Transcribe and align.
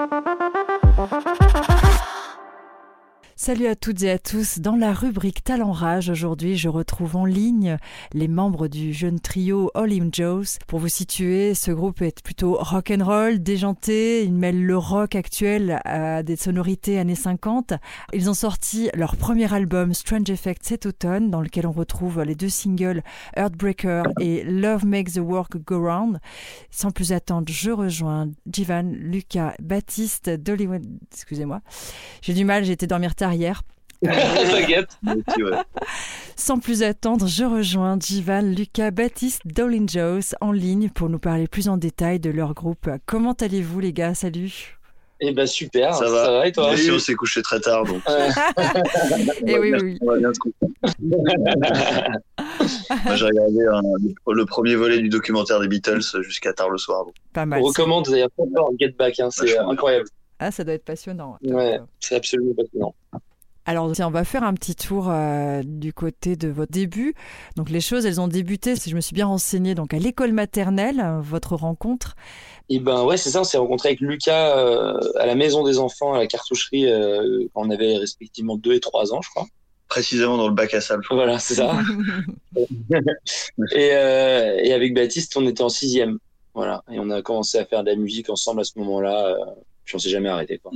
Thank 0.00 0.40
you. 0.40 0.49
Salut 3.50 3.66
à 3.66 3.74
toutes 3.74 4.04
et 4.04 4.12
à 4.12 4.18
tous. 4.20 4.60
Dans 4.60 4.76
la 4.76 4.92
rubrique 4.92 5.42
Talent 5.42 5.72
Rage, 5.72 6.08
aujourd'hui, 6.08 6.56
je 6.56 6.68
retrouve 6.68 7.16
en 7.16 7.24
ligne 7.24 7.78
les 8.12 8.28
membres 8.28 8.68
du 8.68 8.92
jeune 8.92 9.18
trio 9.18 9.72
All 9.74 9.92
Him 9.92 10.10
Joes. 10.12 10.60
Pour 10.68 10.78
vous 10.78 10.86
situer, 10.86 11.54
ce 11.54 11.72
groupe 11.72 12.00
est 12.00 12.22
plutôt 12.22 12.54
rock 12.54 12.92
and 12.96 13.04
roll, 13.04 13.42
déjanté. 13.42 14.22
Il 14.22 14.34
mêle 14.34 14.64
le 14.64 14.76
rock 14.76 15.16
actuel 15.16 15.80
à 15.84 16.22
des 16.22 16.36
sonorités 16.36 16.96
années 17.00 17.16
50. 17.16 17.72
Ils 18.12 18.30
ont 18.30 18.34
sorti 18.34 18.88
leur 18.94 19.16
premier 19.16 19.52
album 19.52 19.94
Strange 19.94 20.30
Effect 20.30 20.62
cet 20.64 20.86
automne, 20.86 21.32
dans 21.32 21.40
lequel 21.40 21.66
on 21.66 21.72
retrouve 21.72 22.22
les 22.22 22.36
deux 22.36 22.50
singles 22.50 23.02
Earthbreaker 23.36 24.04
et 24.20 24.44
Love 24.44 24.86
Makes 24.86 25.14
the 25.14 25.22
Work 25.24 25.56
Go 25.56 25.88
Round. 25.88 26.20
Sans 26.70 26.92
plus 26.92 27.10
attendre, 27.10 27.48
je 27.52 27.72
rejoins 27.72 28.30
Jivan, 28.48 28.92
Lucas, 28.92 29.54
Baptiste, 29.60 30.30
Dollywood. 30.30 30.84
Excusez-moi. 31.12 31.62
J'ai 32.22 32.34
du 32.34 32.44
mal, 32.44 32.64
j'ai 32.64 32.74
été 32.74 32.86
dormir 32.86 33.16
tard 33.16 33.39
Sans 36.36 36.58
plus 36.58 36.82
attendre, 36.82 37.26
je 37.26 37.44
rejoins 37.44 37.98
Jivan, 38.00 38.40
Lucas, 38.42 38.90
Baptiste, 38.90 39.42
Dolin 39.44 39.84
Joes 39.86 40.34
en 40.40 40.52
ligne 40.52 40.88
pour 40.88 41.10
nous 41.10 41.18
parler 41.18 41.46
plus 41.48 41.68
en 41.68 41.76
détail 41.76 42.18
de 42.18 42.30
leur 42.30 42.54
groupe. 42.54 42.88
Comment 43.06 43.34
allez-vous 43.34 43.80
les 43.80 43.92
gars? 43.92 44.14
Salut 44.14 44.78
eh 45.22 45.32
ben 45.32 45.46
super, 45.46 45.94
ça, 45.94 46.08
va. 46.08 46.46
et 46.46 46.52
toi? 46.52 46.72
On 46.72 46.98
s'est 46.98 47.14
couché 47.14 47.42
très 47.42 47.60
tard 47.60 47.84
donc. 47.84 48.00
et 48.08 48.12
eh 49.48 49.58
oui, 49.58 49.74
oui. 49.78 49.98
On 50.00 50.06
va 50.06 50.16
bien 50.16 50.32
se 50.32 50.40
Moi 53.04 53.16
j'ai 53.16 53.26
regardé 53.26 53.58
le 54.28 54.44
premier 54.46 54.76
volet 54.76 54.98
du 54.98 55.10
documentaire 55.10 55.60
des 55.60 55.68
Beatles 55.68 56.00
jusqu'à 56.22 56.54
tard 56.54 56.70
le 56.70 56.78
soir. 56.78 57.04
Pas 57.34 57.44
mal. 57.44 57.60
On 57.60 57.66
recommande 57.66 58.08
d'ailleurs 58.08 58.30
Get 58.78 58.94
Back, 58.98 59.20
hein, 59.20 59.28
c'est 59.30 59.58
incroyable. 59.58 60.06
Ah, 60.38 60.50
ça 60.50 60.64
doit 60.64 60.72
être 60.72 60.86
passionnant. 60.86 61.36
Ouais, 61.42 61.78
c'est 62.00 62.16
absolument 62.16 62.54
passionnant. 62.54 62.94
Alors, 63.66 63.92
on 64.00 64.10
va 64.10 64.24
faire 64.24 64.42
un 64.42 64.54
petit 64.54 64.74
tour 64.74 65.08
euh, 65.10 65.62
du 65.64 65.92
côté 65.92 66.34
de 66.34 66.48
votre 66.48 66.72
début. 66.72 67.14
Donc, 67.56 67.68
les 67.68 67.80
choses, 67.80 68.06
elles 68.06 68.20
ont 68.20 68.28
débuté, 68.28 68.74
si 68.74 68.90
je 68.90 68.96
me 68.96 69.00
suis 69.00 69.14
bien 69.14 69.26
renseignée, 69.26 69.74
donc 69.74 69.92
à 69.92 69.98
l'école 69.98 70.32
maternelle, 70.32 71.04
votre 71.20 71.56
rencontre. 71.56 72.16
Et 72.68 72.76
eh 72.76 72.80
ben 72.80 73.04
ouais, 73.04 73.16
c'est 73.16 73.30
ça. 73.30 73.40
On 73.40 73.44
s'est 73.44 73.58
rencontré 73.58 73.90
avec 73.90 74.00
Lucas 74.00 74.56
euh, 74.56 74.98
à 75.16 75.26
la 75.26 75.34
maison 75.34 75.64
des 75.64 75.78
enfants, 75.78 76.14
à 76.14 76.18
la 76.18 76.26
cartoucherie, 76.26 76.86
euh, 76.86 77.46
quand 77.52 77.66
on 77.66 77.70
avait 77.70 77.96
respectivement 77.96 78.56
2 78.56 78.74
et 78.74 78.80
3 78.80 79.12
ans, 79.12 79.20
je 79.22 79.28
crois. 79.30 79.46
Précisément 79.88 80.36
dans 80.36 80.48
le 80.48 80.54
bac 80.54 80.72
à 80.72 80.80
sable. 80.80 81.04
Voilà, 81.10 81.38
c'est 81.38 81.56
ça. 81.56 81.76
et, 83.74 83.86
et, 83.86 84.72
avec 84.72 84.94
Baptiste, 84.94 85.36
on 85.36 85.46
était 85.46 85.62
en 85.62 85.68
sixième. 85.68 86.18
Voilà. 86.54 86.82
Et 86.90 86.98
on 87.00 87.10
a 87.10 87.22
commencé 87.22 87.58
à 87.58 87.64
faire 87.64 87.82
de 87.82 87.90
la 87.90 87.96
musique 87.96 88.30
ensemble 88.30 88.60
à 88.60 88.64
ce 88.64 88.78
moment-là. 88.78 89.36
puis 89.84 89.96
on 89.96 89.98
s'est 89.98 90.10
jamais 90.10 90.28
arrêté. 90.28 90.58
Quoi. 90.58 90.72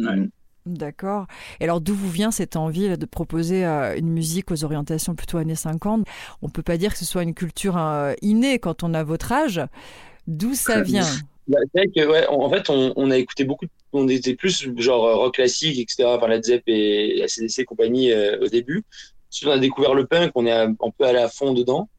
D'accord. 0.66 1.26
Et 1.60 1.64
alors 1.64 1.82
d'où 1.82 1.94
vous 1.94 2.10
vient 2.10 2.30
cette 2.30 2.56
envie 2.56 2.96
de 2.96 3.06
proposer 3.06 3.66
euh, 3.66 3.94
une 3.98 4.08
musique 4.08 4.50
aux 4.50 4.64
orientations 4.64 5.14
plutôt 5.14 5.36
années 5.36 5.54
50 5.54 6.06
On 6.40 6.48
peut 6.48 6.62
pas 6.62 6.78
dire 6.78 6.92
que 6.92 6.98
ce 6.98 7.04
soit 7.04 7.22
une 7.22 7.34
culture 7.34 7.76
euh, 7.76 8.14
innée 8.22 8.58
quand 8.58 8.82
on 8.82 8.94
a 8.94 9.04
votre 9.04 9.30
âge. 9.30 9.60
D'où 10.26 10.54
ça 10.54 10.80
vient? 10.80 11.04
bah, 11.48 11.58
que, 11.74 12.06
ouais, 12.06 12.26
en 12.28 12.48
fait, 12.48 12.70
on, 12.70 13.10
a 13.10 13.18
écouté 13.18 13.44
beaucoup. 13.44 13.66
On 13.92 14.08
était 14.08 14.34
plus 14.34 14.70
genre 14.78 15.04
euh, 15.04 15.16
rock 15.16 15.34
classique, 15.34 15.78
etc. 15.78 16.04
Enfin, 16.06 16.28
Led 16.28 16.42
Zepp 16.42 16.62
et 16.66 17.16
la 17.18 17.28
CDC 17.28 17.58
et 17.60 17.64
compagnie 17.66 18.14
au 18.14 18.46
début. 18.46 18.84
Ensuite, 19.30 19.48
on 19.50 19.52
a 19.52 19.58
découvert 19.58 19.92
le 19.92 20.06
punk. 20.06 20.32
On 20.34 20.46
est 20.46 20.52
un, 20.52 20.74
peu 20.74 21.04
allé 21.04 21.18
à 21.18 21.28
fond 21.28 21.52
dedans. 21.52 21.90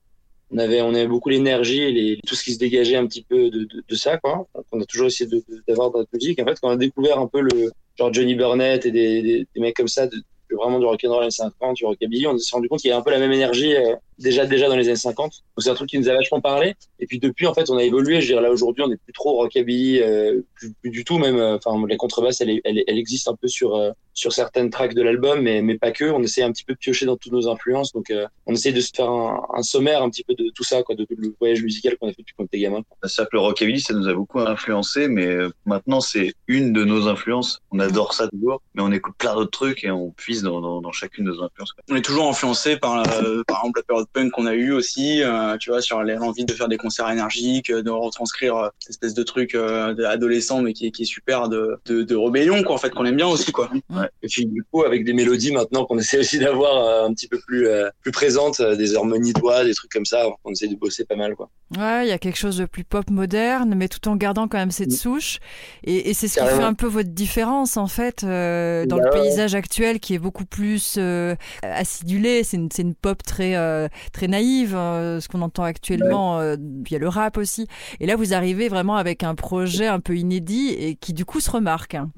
On 0.50 0.57
avait, 0.57 0.81
on 0.81 0.89
avait 0.89 1.07
beaucoup 1.07 1.29
l'énergie 1.29 1.83
et 1.83 2.19
tout 2.25 2.33
ce 2.33 2.44
qui 2.44 2.53
se 2.53 2.59
dégageait 2.59 2.95
un 2.95 3.05
petit 3.05 3.23
peu 3.23 3.52
de, 3.52 3.67
de, 3.88 3.95
ça, 3.95 4.17
quoi. 4.17 4.47
on 4.72 4.81
a 4.81 4.85
toujours 4.85 5.07
essayé 5.07 5.29
d'avoir 5.67 5.91
de, 5.91 6.00
notre 6.00 6.09
musique. 6.13 6.39
En 6.39 6.45
fait, 6.45 6.59
quand 6.59 6.69
on 6.69 6.72
a 6.72 6.77
découvert 6.77 7.19
un 7.19 7.27
peu 7.27 7.41
le, 7.41 7.72
genre 7.97 8.13
Johnny 8.13 8.35
Burnett 8.35 8.85
et 8.85 8.91
des, 8.91 9.21
des, 9.21 9.47
des 9.53 9.61
mecs 9.61 9.75
comme 9.75 9.88
ça, 9.88 10.07
de, 10.07 10.17
vraiment 10.51 10.79
du 10.79 10.85
rock'n'roll 10.85 11.23
années 11.23 11.31
50, 11.31 11.75
du 11.75 11.85
rockabilly, 11.85 12.27
on 12.27 12.38
s'est 12.38 12.55
rendu 12.55 12.69
compte 12.69 12.79
qu'il 12.79 12.89
y 12.89 12.91
avait 12.91 13.01
un 13.01 13.03
peu 13.03 13.11
la 13.11 13.19
même 13.19 13.31
énergie 13.31 13.75
euh, 13.75 13.95
déjà 14.19 14.45
déjà 14.45 14.69
dans 14.69 14.75
les 14.75 14.88
années 14.88 14.95
50. 14.95 15.25
Donc 15.25 15.63
c'est 15.63 15.69
un 15.69 15.75
truc 15.75 15.90
qui 15.90 16.00
nous 16.00 16.09
a 16.09 16.13
vachement 16.13 16.41
parlé. 16.41 16.75
Et 17.00 17.06
puis 17.06 17.19
depuis 17.19 17.47
en 17.47 17.53
fait 17.53 17.69
on 17.69 17.78
a 17.78 17.84
évolué. 17.84 18.22
Je 18.22 18.28
veux 18.28 18.34
dire 18.34 18.41
là 18.41 18.51
aujourd'hui 18.51 18.84
on 18.84 18.88
n'est 18.88 18.97
plus 18.97 19.13
trop 19.13 19.34
rockabilly, 19.34 20.01
euh, 20.01 20.41
plus, 20.56 20.73
plus, 20.81 20.90
du 20.90 21.03
tout 21.03 21.17
même. 21.17 21.38
Euh, 21.38 21.57
enfin 21.57 21.81
la 21.88 21.97
contrebasse 21.97 22.41
elle, 22.41 22.62
elle, 22.63 22.84
elle, 22.88 22.97
existe 22.97 23.28
un 23.28 23.35
peu 23.35 23.47
sur 23.47 23.75
euh, 23.75 23.91
sur 24.13 24.31
certaines 24.31 24.69
tracks 24.69 24.94
de 24.94 25.01
l'album, 25.01 25.41
mais 25.41 25.62
mais 25.62 25.78
pas 25.78 25.91
que. 25.91 26.06
On 26.06 26.22
essaie 26.23 26.44
un 26.44 26.51
petit 26.51 26.63
peu 26.63 26.73
de 26.73 26.79
piocher 26.79 27.06
dans 27.06 27.17
toutes 27.17 27.34
nos 27.34 27.47
influences. 27.50 27.91
Donc 27.94 28.12
on 28.45 28.53
essaie 28.53 28.72
de 28.72 28.81
se 28.81 28.91
faire 28.95 29.09
un, 29.09 29.45
un, 29.53 29.63
sommaire 29.63 30.01
un 30.01 30.09
petit 30.09 30.23
peu 30.23 30.34
de 30.35 30.50
tout 30.53 30.63
ça 30.63 30.84
quoi, 30.84 30.95
de 30.95 31.03
tout 31.03 31.16
le 31.17 31.34
voyage 31.40 31.61
musical 31.63 31.97
qu'on 31.97 32.07
a 32.07 32.11
fait 32.11 32.22
depuis 32.22 32.34
qu'on 32.35 32.45
était 32.45 32.59
gamin. 32.59 32.81
C'est 33.03 33.22
vrai 33.22 33.29
que 33.29 33.35
le 33.35 33.41
rockabilly 33.41 33.81
ça 33.81 33.94
nous 33.94 34.07
a 34.07 34.13
beaucoup 34.13 34.40
influencé, 34.40 35.07
mais 35.07 35.35
maintenant 35.66 36.00
c'est 36.00 36.34
une 36.47 36.73
de 36.73 36.84
nos 36.84 37.07
influences. 37.07 37.61
On 37.72 37.79
adore 37.79 38.13
ça 38.13 38.28
toujours, 38.29 38.61
mais 38.73 38.81
on 38.81 38.91
écoute 38.91 39.16
plein 39.17 39.35
d'autres 39.35 39.51
trucs 39.51 39.84
et 39.84 39.91
on 39.91 40.11
puise 40.11 40.44
dans, 40.44 40.61
dans, 40.61 40.81
dans 40.81 40.91
chacune 40.91 41.25
de 41.25 41.31
nos 41.31 41.44
influences. 41.44 41.73
Quoi. 41.73 41.84
On 41.90 41.95
est 41.95 42.01
toujours 42.01 42.29
influencé 42.29 42.78
par 42.78 43.03
par 43.03 43.59
exemple 43.59 43.79
la 43.79 43.84
période 43.84 44.04
punk 44.13 44.31
qu'on 44.31 44.45
a 44.45 44.53
eu 44.53 44.71
aussi, 44.71 45.23
euh, 45.23 45.57
tu 45.57 45.69
vois, 45.69 45.81
sur 45.81 46.03
l'envie 46.03 46.45
de 46.45 46.53
faire 46.53 46.67
des 46.67 46.77
concerts 46.77 47.09
énergiques, 47.09 47.71
de 47.71 47.89
retranscrire 47.89 48.55
euh, 48.55 48.69
cette 48.79 48.91
espèce 48.91 49.13
de 49.13 49.23
truc 49.23 49.55
euh, 49.55 49.95
adolescent 50.07 50.61
mais 50.61 50.73
qui 50.73 50.88
est, 50.88 50.91
qui 50.91 51.03
est 51.03 51.05
super 51.05 51.49
de, 51.49 51.77
de, 51.85 52.03
de, 52.03 52.16
rébellion, 52.16 52.63
quoi, 52.63 52.75
en 52.75 52.77
fait, 52.77 52.91
qu'on 52.91 53.05
aime 53.05 53.16
bien 53.16 53.27
aussi, 53.27 53.51
quoi. 53.51 53.69
Ouais. 53.89 54.09
Et 54.21 54.27
puis 54.27 54.45
du 54.45 54.63
coup, 54.71 54.83
avec 54.83 55.05
des 55.05 55.13
mélodies 55.13 55.51
maintenant 55.51 55.85
qu'on 55.85 55.97
essaie 55.97 56.19
aussi 56.19 56.39
d'avoir 56.39 57.05
un 57.05 57.13
petit 57.13 57.27
peu 57.27 57.39
plus 57.39 57.67
plus 58.01 58.11
présentes, 58.11 58.61
des 58.61 58.95
harmonies 58.95 59.33
de 59.33 59.39
doigts, 59.39 59.63
des 59.63 59.73
trucs 59.73 59.91
comme 59.91 60.05
ça, 60.05 60.25
on 60.43 60.51
essaie 60.51 60.67
de 60.67 60.75
bosser 60.75 61.05
pas 61.05 61.16
mal, 61.16 61.35
quoi. 61.35 61.49
Ouais, 61.77 62.05
il 62.05 62.09
y 62.09 62.11
a 62.11 62.19
quelque 62.19 62.37
chose 62.37 62.57
de 62.57 62.66
plus 62.66 62.83
pop 62.83 63.09
moderne, 63.09 63.73
mais 63.75 63.87
tout 63.87 64.07
en 64.07 64.16
gardant 64.16 64.47
quand 64.47 64.59
même 64.59 64.72
cette 64.72 64.91
mm. 64.91 64.95
souche. 64.95 65.39
Et, 65.83 66.09
et 66.09 66.13
c'est 66.13 66.27
ce 66.27 66.39
qui 66.39 66.45
fait 66.45 66.63
un 66.63 66.75
peu 66.75 66.85
votre 66.85 67.09
différence, 67.09 67.77
en 67.77 67.87
fait, 67.87 68.23
euh, 68.23 68.85
dans 68.85 68.97
le 68.97 69.09
paysage 69.09 69.55
actuel 69.55 69.99
qui 69.99 70.13
est 70.13 70.19
beaucoup 70.19 70.45
plus 70.45 70.95
euh, 70.97 71.35
acidulé. 71.63 72.43
C'est 72.43 72.57
une, 72.57 72.69
une, 72.77 72.95
pop 72.95 73.22
très, 73.23 73.55
euh, 73.55 73.87
très 74.13 74.28
naïve, 74.28 74.75
euh, 74.75 75.19
ce 75.19 75.28
qu'on 75.28 75.41
entend 75.41 75.63
actuellement. 75.63 76.39
Euh, 76.39 76.56
il 76.85 76.91
y 76.91 76.95
a 76.95 77.00
le 77.00 77.07
rap 77.07 77.38
aussi. 77.38 77.67
Et 78.00 78.06
là, 78.06 78.16
vous 78.16 78.33
arrivez 78.33 78.69
vraiment 78.69 78.95
avec 78.95 79.23
un 79.23 79.35
projet 79.35 79.88
un 79.88 80.00
peu 80.00 80.16
inédit 80.16 80.69
et 80.69 80.95
qui, 80.95 81.13
du 81.13 81.25
coup, 81.25 81.39
se 81.39 81.51
remarque. 81.51 81.95
Hein. 81.95 82.11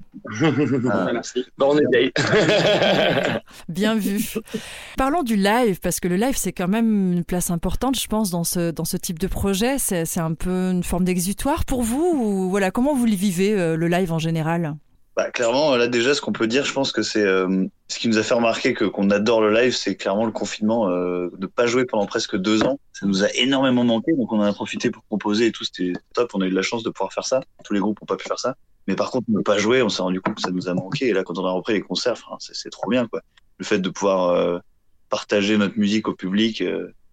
ah, 0.89 1.09
merci. 1.13 1.45
Bon, 1.57 1.75
on 1.75 1.77
est 1.77 2.13
Bien 3.69 3.95
vu. 3.95 4.35
Parlons 4.97 5.23
du 5.23 5.35
live, 5.35 5.79
parce 5.81 5.99
que 5.99 6.07
le 6.07 6.15
live, 6.15 6.35
c'est 6.35 6.53
quand 6.53 6.67
même 6.67 7.13
une 7.13 7.23
place 7.23 7.51
importante, 7.51 7.99
je 7.99 8.07
pense, 8.07 8.29
dans 8.29 8.43
ce, 8.43 8.71
dans 8.71 8.85
ce 8.85 8.97
type 8.97 9.19
de 9.19 9.27
projet 9.27 9.77
C'est 9.77 10.19
un 10.19 10.33
peu 10.33 10.71
une 10.71 10.83
forme 10.83 11.03
d'exutoire 11.03 11.65
pour 11.65 11.83
vous 11.83 12.11
ou 12.13 12.49
voilà 12.49 12.71
comment 12.71 12.93
vous 12.93 13.05
le 13.05 13.15
vivez 13.15 13.53
euh, 13.53 13.75
le 13.75 13.87
live 13.87 14.11
en 14.11 14.19
général? 14.19 14.75
Bah, 15.17 15.31
clairement, 15.31 15.75
là 15.75 15.87
déjà, 15.87 16.13
ce 16.13 16.21
qu'on 16.21 16.31
peut 16.31 16.45
dire, 16.45 16.63
je 16.63 16.71
pense 16.71 16.91
que 16.91 17.01
c'est 17.01 17.23
euh, 17.23 17.65
ce 17.87 17.97
qui 17.97 18.07
nous 18.07 18.19
a 18.19 18.23
fait 18.23 18.35
remarquer 18.35 18.75
que 18.75 18.85
qu'on 18.85 19.09
adore 19.09 19.41
le 19.41 19.51
live, 19.51 19.75
c'est 19.75 19.95
clairement 19.95 20.25
le 20.25 20.31
confinement, 20.31 20.91
euh, 20.91 21.31
de 21.39 21.47
pas 21.47 21.65
jouer 21.65 21.85
pendant 21.85 22.05
presque 22.05 22.37
deux 22.37 22.61
ans. 22.61 22.79
Ça 22.93 23.07
nous 23.07 23.23
a 23.23 23.33
énormément 23.33 23.83
manqué, 23.83 24.13
donc 24.13 24.31
on 24.31 24.37
en 24.37 24.43
a 24.43 24.53
profité 24.53 24.91
pour 24.91 25.03
composer 25.09 25.47
et 25.47 25.51
tout. 25.51 25.63
C'était 25.63 25.93
top. 26.13 26.29
On 26.35 26.41
a 26.41 26.45
eu 26.45 26.51
de 26.51 26.55
la 26.55 26.61
chance 26.61 26.83
de 26.83 26.91
pouvoir 26.91 27.13
faire 27.13 27.25
ça. 27.25 27.41
Tous 27.65 27.73
les 27.73 27.79
groupes 27.79 27.99
n'ont 27.99 28.05
pas 28.05 28.15
pu 28.15 28.27
faire 28.27 28.37
ça. 28.37 28.57
Mais 28.85 28.95
par 28.95 29.09
contre, 29.09 29.25
ne 29.29 29.41
pas 29.41 29.57
jouer, 29.57 29.81
on 29.81 29.89
s'est 29.89 30.03
rendu 30.03 30.21
compte 30.21 30.35
que 30.35 30.41
ça 30.41 30.51
nous 30.51 30.69
a 30.69 30.75
manqué. 30.75 31.07
Et 31.07 31.13
là, 31.13 31.23
quand 31.23 31.39
on 31.39 31.45
a 31.47 31.51
repris 31.51 31.73
les 31.73 31.81
concerts, 31.81 32.15
c'est 32.39 32.69
trop 32.69 32.87
bien, 32.87 33.07
quoi. 33.07 33.21
Le 33.57 33.65
fait 33.65 33.79
de 33.79 33.89
pouvoir 33.89 34.29
euh, 34.29 34.59
partager 35.09 35.57
notre 35.57 35.79
musique 35.79 36.07
au 36.07 36.13
public, 36.13 36.63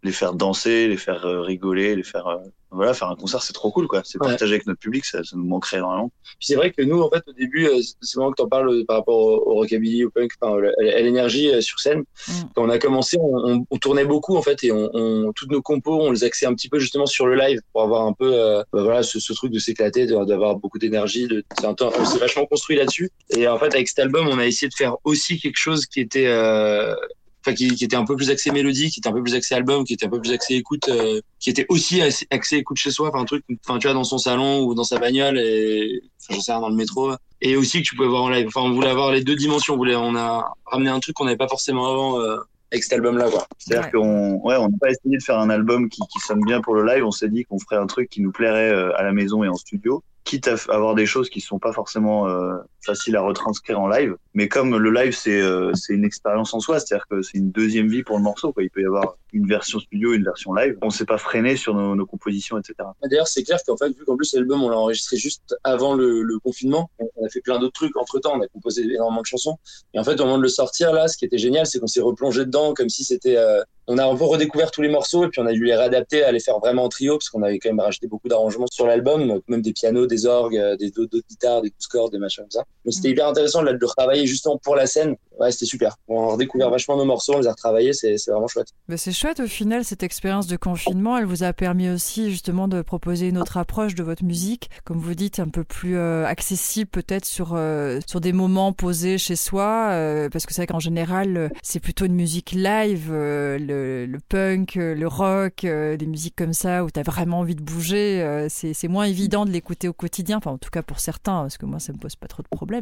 les 0.04 0.12
faire 0.12 0.34
danser, 0.34 0.86
les 0.88 0.96
faire 0.96 1.22
rigoler, 1.22 1.96
les 1.96 2.02
faire 2.02 2.40
voilà, 2.74 2.92
faire 2.92 3.08
un 3.08 3.16
concert, 3.16 3.42
c'est 3.42 3.52
trop 3.52 3.70
cool, 3.70 3.86
quoi. 3.86 4.02
C'est 4.04 4.18
partager 4.18 4.54
avec 4.54 4.66
notre 4.66 4.80
public, 4.80 5.04
ça, 5.04 5.22
ça 5.22 5.36
nous 5.36 5.44
manquerait 5.44 5.80
vraiment. 5.80 6.10
Puis 6.24 6.48
c'est 6.48 6.56
vrai 6.56 6.72
que 6.72 6.82
nous, 6.82 7.00
en 7.00 7.08
fait, 7.08 7.22
au 7.26 7.32
début, 7.32 7.66
euh, 7.66 7.80
c'est 8.00 8.16
vraiment 8.16 8.32
que 8.32 8.42
t'en 8.42 8.48
parles 8.48 8.68
euh, 8.68 8.84
par 8.84 8.96
rapport 8.98 9.16
au, 9.16 9.54
rockabilly, 9.54 10.04
au 10.04 10.10
punk, 10.10 10.32
enfin, 10.40 10.56
à 10.78 11.00
l'énergie 11.00 11.50
euh, 11.50 11.60
sur 11.60 11.78
scène. 11.78 12.00
Mm. 12.26 12.32
Quand 12.54 12.64
on 12.64 12.70
a 12.70 12.78
commencé, 12.78 13.16
on, 13.20 13.64
on, 13.70 13.78
tournait 13.78 14.04
beaucoup, 14.04 14.36
en 14.36 14.42
fait, 14.42 14.64
et 14.64 14.72
on, 14.72 14.90
on, 14.92 15.32
toutes 15.32 15.52
nos 15.52 15.62
compos, 15.62 16.00
on 16.00 16.10
les 16.10 16.24
axait 16.24 16.46
un 16.46 16.54
petit 16.54 16.68
peu 16.68 16.78
justement 16.80 17.06
sur 17.06 17.26
le 17.26 17.36
live 17.36 17.60
pour 17.72 17.82
avoir 17.82 18.06
un 18.06 18.12
peu, 18.12 18.32
bah, 18.72 18.82
voilà, 18.82 19.02
ce, 19.02 19.20
ce, 19.20 19.32
truc 19.32 19.52
de 19.52 19.58
s'éclater, 19.58 20.06
d'avoir 20.06 20.56
beaucoup 20.56 20.78
d'énergie. 20.78 21.28
De, 21.28 21.44
on 21.62 22.04
s'est 22.04 22.18
vachement 22.18 22.46
construit 22.46 22.76
là-dessus. 22.76 23.10
Et 23.30 23.46
en 23.46 23.58
fait, 23.58 23.72
avec 23.74 23.88
cet 23.88 24.00
album, 24.00 24.26
on 24.28 24.38
a 24.38 24.46
essayé 24.46 24.68
de 24.68 24.74
faire 24.74 24.96
aussi 25.04 25.38
quelque 25.38 25.58
chose 25.58 25.86
qui 25.86 26.00
était 26.00 26.26
euh, 26.26 26.94
enfin 27.44 27.54
qui, 27.54 27.68
qui, 27.74 27.84
était 27.84 27.96
un 27.96 28.04
peu 28.04 28.16
plus 28.16 28.30
axé 28.30 28.50
mélodie, 28.50 28.90
qui 28.90 29.00
était 29.00 29.08
un 29.08 29.12
peu 29.12 29.22
plus 29.22 29.34
axé 29.34 29.54
album, 29.54 29.84
qui 29.84 29.94
était 29.94 30.06
un 30.06 30.10
peu 30.10 30.20
plus 30.20 30.32
axé 30.32 30.54
écoute, 30.54 30.88
euh, 30.88 31.20
qui 31.38 31.50
était 31.50 31.66
aussi 31.68 32.00
axé 32.02 32.56
écoute 32.56 32.78
chez 32.78 32.90
soi, 32.90 33.08
enfin 33.08 33.20
un 33.20 33.24
truc, 33.24 33.44
enfin 33.66 33.78
tu 33.78 33.86
vois 33.86 33.94
dans 33.94 34.04
son 34.04 34.18
salon 34.18 34.64
ou 34.64 34.74
dans 34.74 34.84
sa 34.84 34.98
bagnole 34.98 35.38
et 35.38 36.02
enfin, 36.22 36.38
je 36.38 36.40
sais 36.40 36.52
dans 36.52 36.68
le 36.68 36.74
métro. 36.74 37.12
Et 37.40 37.56
aussi 37.56 37.82
que 37.82 37.88
tu 37.88 37.96
pouvais 37.96 38.08
voir 38.08 38.22
en 38.22 38.30
live. 38.30 38.46
Enfin 38.46 38.62
on 38.62 38.72
voulait 38.72 38.88
avoir 38.88 39.12
les 39.12 39.22
deux 39.22 39.36
dimensions. 39.36 39.74
On 39.74 39.76
voulait, 39.76 39.96
on 39.96 40.16
a 40.16 40.52
ramené 40.64 40.90
un 40.90 41.00
truc 41.00 41.14
qu'on 41.16 41.24
n'avait 41.24 41.36
pas 41.36 41.48
forcément 41.48 41.88
avant. 41.90 42.20
Euh, 42.20 42.36
avec 42.72 42.82
cet 42.82 42.94
album-là, 42.94 43.30
quoi. 43.30 43.46
C'est-à-dire 43.56 43.92
qu'on, 43.92 44.40
ouais, 44.42 44.56
on 44.56 44.68
n'a 44.68 44.76
pas 44.80 44.90
essayé 44.90 45.16
de 45.16 45.22
faire 45.22 45.38
un 45.38 45.48
album 45.48 45.88
qui, 45.88 46.00
qui 46.12 46.18
sonne 46.18 46.40
bien 46.40 46.60
pour 46.60 46.74
le 46.74 46.84
live. 46.84 47.04
On 47.04 47.12
s'est 47.12 47.28
dit 47.28 47.44
qu'on 47.44 47.60
ferait 47.60 47.76
un 47.76 47.86
truc 47.86 48.10
qui 48.10 48.20
nous 48.20 48.32
plairait 48.32 48.70
euh, 48.70 48.98
à 48.98 49.04
la 49.04 49.12
maison 49.12 49.44
et 49.44 49.48
en 49.48 49.54
studio 49.54 50.02
quitte 50.24 50.48
à 50.48 50.56
avoir 50.72 50.94
des 50.94 51.06
choses 51.06 51.30
qui 51.30 51.40
sont 51.40 51.58
pas 51.58 51.72
forcément 51.72 52.26
euh, 52.26 52.56
faciles 52.84 53.16
à 53.16 53.20
retranscrire 53.20 53.80
en 53.80 53.88
live. 53.88 54.16
Mais 54.34 54.48
comme 54.48 54.76
le 54.76 54.90
live, 54.90 55.14
c'est 55.14 55.40
euh, 55.40 55.72
une 55.88 56.04
expérience 56.04 56.54
en 56.54 56.60
soi, 56.60 56.80
c'est-à-dire 56.80 57.06
que 57.08 57.22
c'est 57.22 57.38
une 57.38 57.50
deuxième 57.50 57.88
vie 57.88 58.02
pour 58.02 58.16
le 58.16 58.22
morceau. 58.22 58.54
Il 58.58 58.70
peut 58.70 58.82
y 58.82 58.86
avoir 58.86 59.16
une 59.32 59.46
version 59.46 59.80
studio, 59.80 60.12
une 60.12 60.24
version 60.24 60.54
live. 60.54 60.78
On 60.82 60.90
s'est 60.90 61.04
pas 61.04 61.18
freiné 61.18 61.56
sur 61.56 61.74
nos, 61.74 62.06
compositions, 62.06 62.58
etc. 62.58 62.88
D'ailleurs, 63.02 63.28
c'est 63.28 63.42
clair 63.42 63.58
qu'en 63.66 63.76
fait, 63.76 63.88
vu 63.88 64.04
qu'en 64.04 64.16
plus 64.16 64.34
l'album, 64.34 64.62
on 64.62 64.68
l'a 64.68 64.78
enregistré 64.78 65.16
juste 65.16 65.56
avant 65.64 65.94
le, 65.94 66.38
confinement, 66.42 66.90
on, 66.98 67.26
a 67.26 67.28
fait 67.28 67.40
plein 67.40 67.58
d'autres 67.58 67.72
trucs 67.72 67.96
entre 67.96 68.18
temps, 68.18 68.36
on 68.36 68.40
a 68.40 68.48
composé 68.48 68.82
énormément 68.82 69.22
de 69.22 69.26
chansons. 69.26 69.58
Et 69.92 69.98
en 69.98 70.04
fait, 70.04 70.20
au 70.20 70.24
moment 70.24 70.38
de 70.38 70.42
le 70.42 70.48
sortir, 70.48 70.92
là, 70.92 71.08
ce 71.08 71.16
qui 71.16 71.24
était 71.24 71.38
génial, 71.38 71.66
c'est 71.66 71.78
qu'on 71.78 71.86
s'est 71.86 72.00
replongé 72.00 72.44
dedans 72.44 72.74
comme 72.74 72.88
si 72.88 73.04
c'était. 73.04 73.36
Euh, 73.36 73.62
on 73.86 73.98
a 73.98 74.06
un 74.06 74.16
peu 74.16 74.24
redécouvert 74.24 74.70
tous 74.70 74.80
les 74.80 74.88
morceaux 74.88 75.24
et 75.24 75.28
puis 75.28 75.40
on 75.40 75.46
a 75.46 75.52
dû 75.52 75.64
les 75.64 75.76
réadapter, 75.76 76.22
à 76.22 76.32
les 76.32 76.40
faire 76.40 76.58
vraiment 76.58 76.84
en 76.84 76.88
trio, 76.88 77.18
parce 77.18 77.28
qu'on 77.28 77.42
avait 77.42 77.58
quand 77.58 77.68
même 77.68 77.80
rajouté 77.80 78.06
beaucoup 78.06 78.28
d'arrangements 78.28 78.66
sur 78.70 78.86
l'album, 78.86 79.40
même 79.48 79.62
des 79.62 79.72
pianos, 79.72 80.06
des 80.06 80.26
orgues, 80.26 80.56
euh, 80.56 80.76
des 80.76 80.90
d'autres 80.90 81.18
guitares, 81.28 81.62
des 81.62 81.70
douze 81.70 81.86
cordes, 81.86 82.12
des 82.12 82.18
machins 82.18 82.44
comme 82.44 82.50
ça. 82.50 82.64
C'était 82.90 83.10
hyper 83.10 83.28
intéressant 83.28 83.62
de 83.62 83.70
le 83.70 83.86
retravailler 83.86 84.26
justement 84.26 84.58
pour 84.58 84.76
la 84.76 84.86
scène. 84.86 85.16
Ouais, 85.40 85.50
c'était 85.50 85.66
super. 85.66 85.96
On 86.06 86.28
a 86.28 86.32
redécouvert 86.32 86.70
vachement 86.70 86.96
nos 86.96 87.04
morceaux, 87.04 87.34
on 87.34 87.40
les 87.40 87.48
a 87.48 87.52
retravaillés, 87.52 87.92
c'est 87.92 88.16
vraiment 88.28 88.46
chouette. 88.46 88.68
Mais 88.88 88.96
c'est 88.96 89.12
chouette 89.12 89.40
au 89.40 89.46
final, 89.46 89.84
cette 89.84 90.02
expérience 90.02 90.46
de 90.46 90.56
confinement, 90.56 91.18
elle 91.18 91.24
vous 91.24 91.42
a 91.42 91.52
permis 91.52 91.88
aussi 91.88 92.30
justement 92.30 92.68
de 92.68 92.82
proposer 92.82 93.28
une 93.28 93.38
autre 93.38 93.56
approche 93.56 93.94
de 93.94 94.02
votre 94.04 94.24
musique, 94.24 94.70
comme 94.84 94.98
vous 94.98 95.14
dites, 95.14 95.40
un 95.40 95.48
peu 95.48 95.64
plus 95.64 95.96
euh, 95.96 96.24
accessible 96.24 96.88
peut-être 96.88 97.24
sur, 97.24 97.52
euh, 97.54 97.98
sur 98.06 98.20
des 98.20 98.32
moments 98.32 98.72
posés 98.72 99.18
chez 99.18 99.34
soi, 99.34 99.88
euh, 99.90 100.28
parce 100.28 100.46
que 100.46 100.54
c'est 100.54 100.62
vrai 100.62 100.66
qu'en 100.68 100.78
général, 100.78 101.50
c'est 101.62 101.80
plutôt 101.80 102.04
une 102.04 102.14
musique 102.14 102.52
live, 102.52 103.10
le, 103.10 104.18
punk, 104.28 104.76
le 104.76 105.06
rock, 105.08 105.62
des 105.62 106.06
musiques 106.06 106.36
comme 106.36 106.52
ça 106.52 106.84
où 106.84 106.90
tu 106.90 107.00
as 107.00 107.02
vraiment 107.02 107.40
envie 107.40 107.56
de 107.56 107.62
bouger, 107.62 108.46
c'est 108.48 108.88
moins 108.88 109.04
évident 109.04 109.44
de 109.44 109.50
l'écouter 109.50 109.88
au 109.88 109.92
quotidien, 109.92 110.38
enfin 110.38 110.52
en 110.52 110.58
tout 110.58 110.70
cas 110.70 110.82
pour 110.82 111.00
certains, 111.00 111.42
parce 111.42 111.58
que 111.58 111.66
moi 111.66 111.80
ça 111.80 111.92
me 111.92 111.98
pose 111.98 112.14
pas 112.14 112.28
trop 112.28 112.42
de 112.42 112.48
problèmes. 112.48 112.73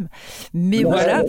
Mais 0.54 0.82
voilà. 0.84 1.24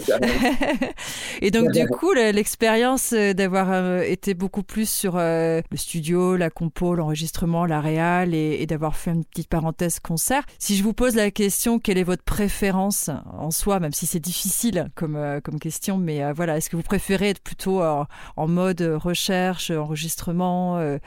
Et 1.42 1.52
donc 1.52 1.72
du 1.72 1.86
coup, 1.88 2.14
l'expérience 2.14 3.14
d'avoir 3.14 4.02
été 4.02 4.34
beaucoup 4.34 4.64
plus 4.64 4.90
sur 4.90 5.18
le 5.18 5.62
studio, 5.76 6.36
la 6.36 6.50
compo, 6.50 6.96
l'enregistrement, 6.96 7.66
la 7.66 7.82
réal 7.82 8.34
et, 8.34 8.58
et 8.60 8.66
d'avoir 8.66 8.96
fait 8.96 9.12
une 9.12 9.26
petite 9.26 9.50
parenthèse 9.50 10.00
concert. 10.00 10.44
Si 10.60 10.76
je 10.76 10.84
vous 10.84 10.94
pose 10.94 11.16
la 11.16 11.32
question, 11.32 11.80
quelle 11.80 11.98
est 11.98 12.04
votre 12.04 12.24
préférence 12.24 13.10
en 13.38 13.52
soi, 13.52 13.80
même 13.80 13.92
si 13.92 14.06
c'est 14.06 14.20
difficile 14.20 14.90
comme, 14.96 15.16
euh, 15.16 15.42
comme 15.42 15.60
question, 15.60 15.98
mais 15.98 16.24
euh, 16.24 16.34
voilà, 16.34 16.58
est-ce 16.58 16.70
que 16.70 16.76
vous 16.76 16.84
préférez 16.84 17.30
être 17.30 17.42
plutôt 17.42 17.82
en 17.82 18.48
mode 18.48 18.82
recherche, 18.82 19.72
enregistrement, 19.72 20.78
euh, 20.78 20.98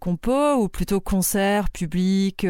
compo, 0.00 0.54
ou 0.54 0.68
plutôt 0.68 1.00
concert, 1.00 1.70
public, 1.70 2.46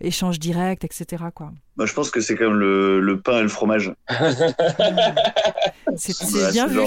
échange 0.00 0.38
direct, 0.38 0.84
etc. 0.84 1.24
Quoi? 1.34 1.52
Moi, 1.76 1.86
je 1.86 1.94
pense 1.94 2.10
que 2.10 2.20
c'est 2.20 2.36
comme 2.36 2.58
le, 2.58 3.00
le 3.00 3.20
pain 3.20 3.38
et 3.38 3.42
le 3.42 3.48
fromage. 3.48 3.94
c'est 5.96 6.52
bien 6.52 6.66
vu. 6.66 6.80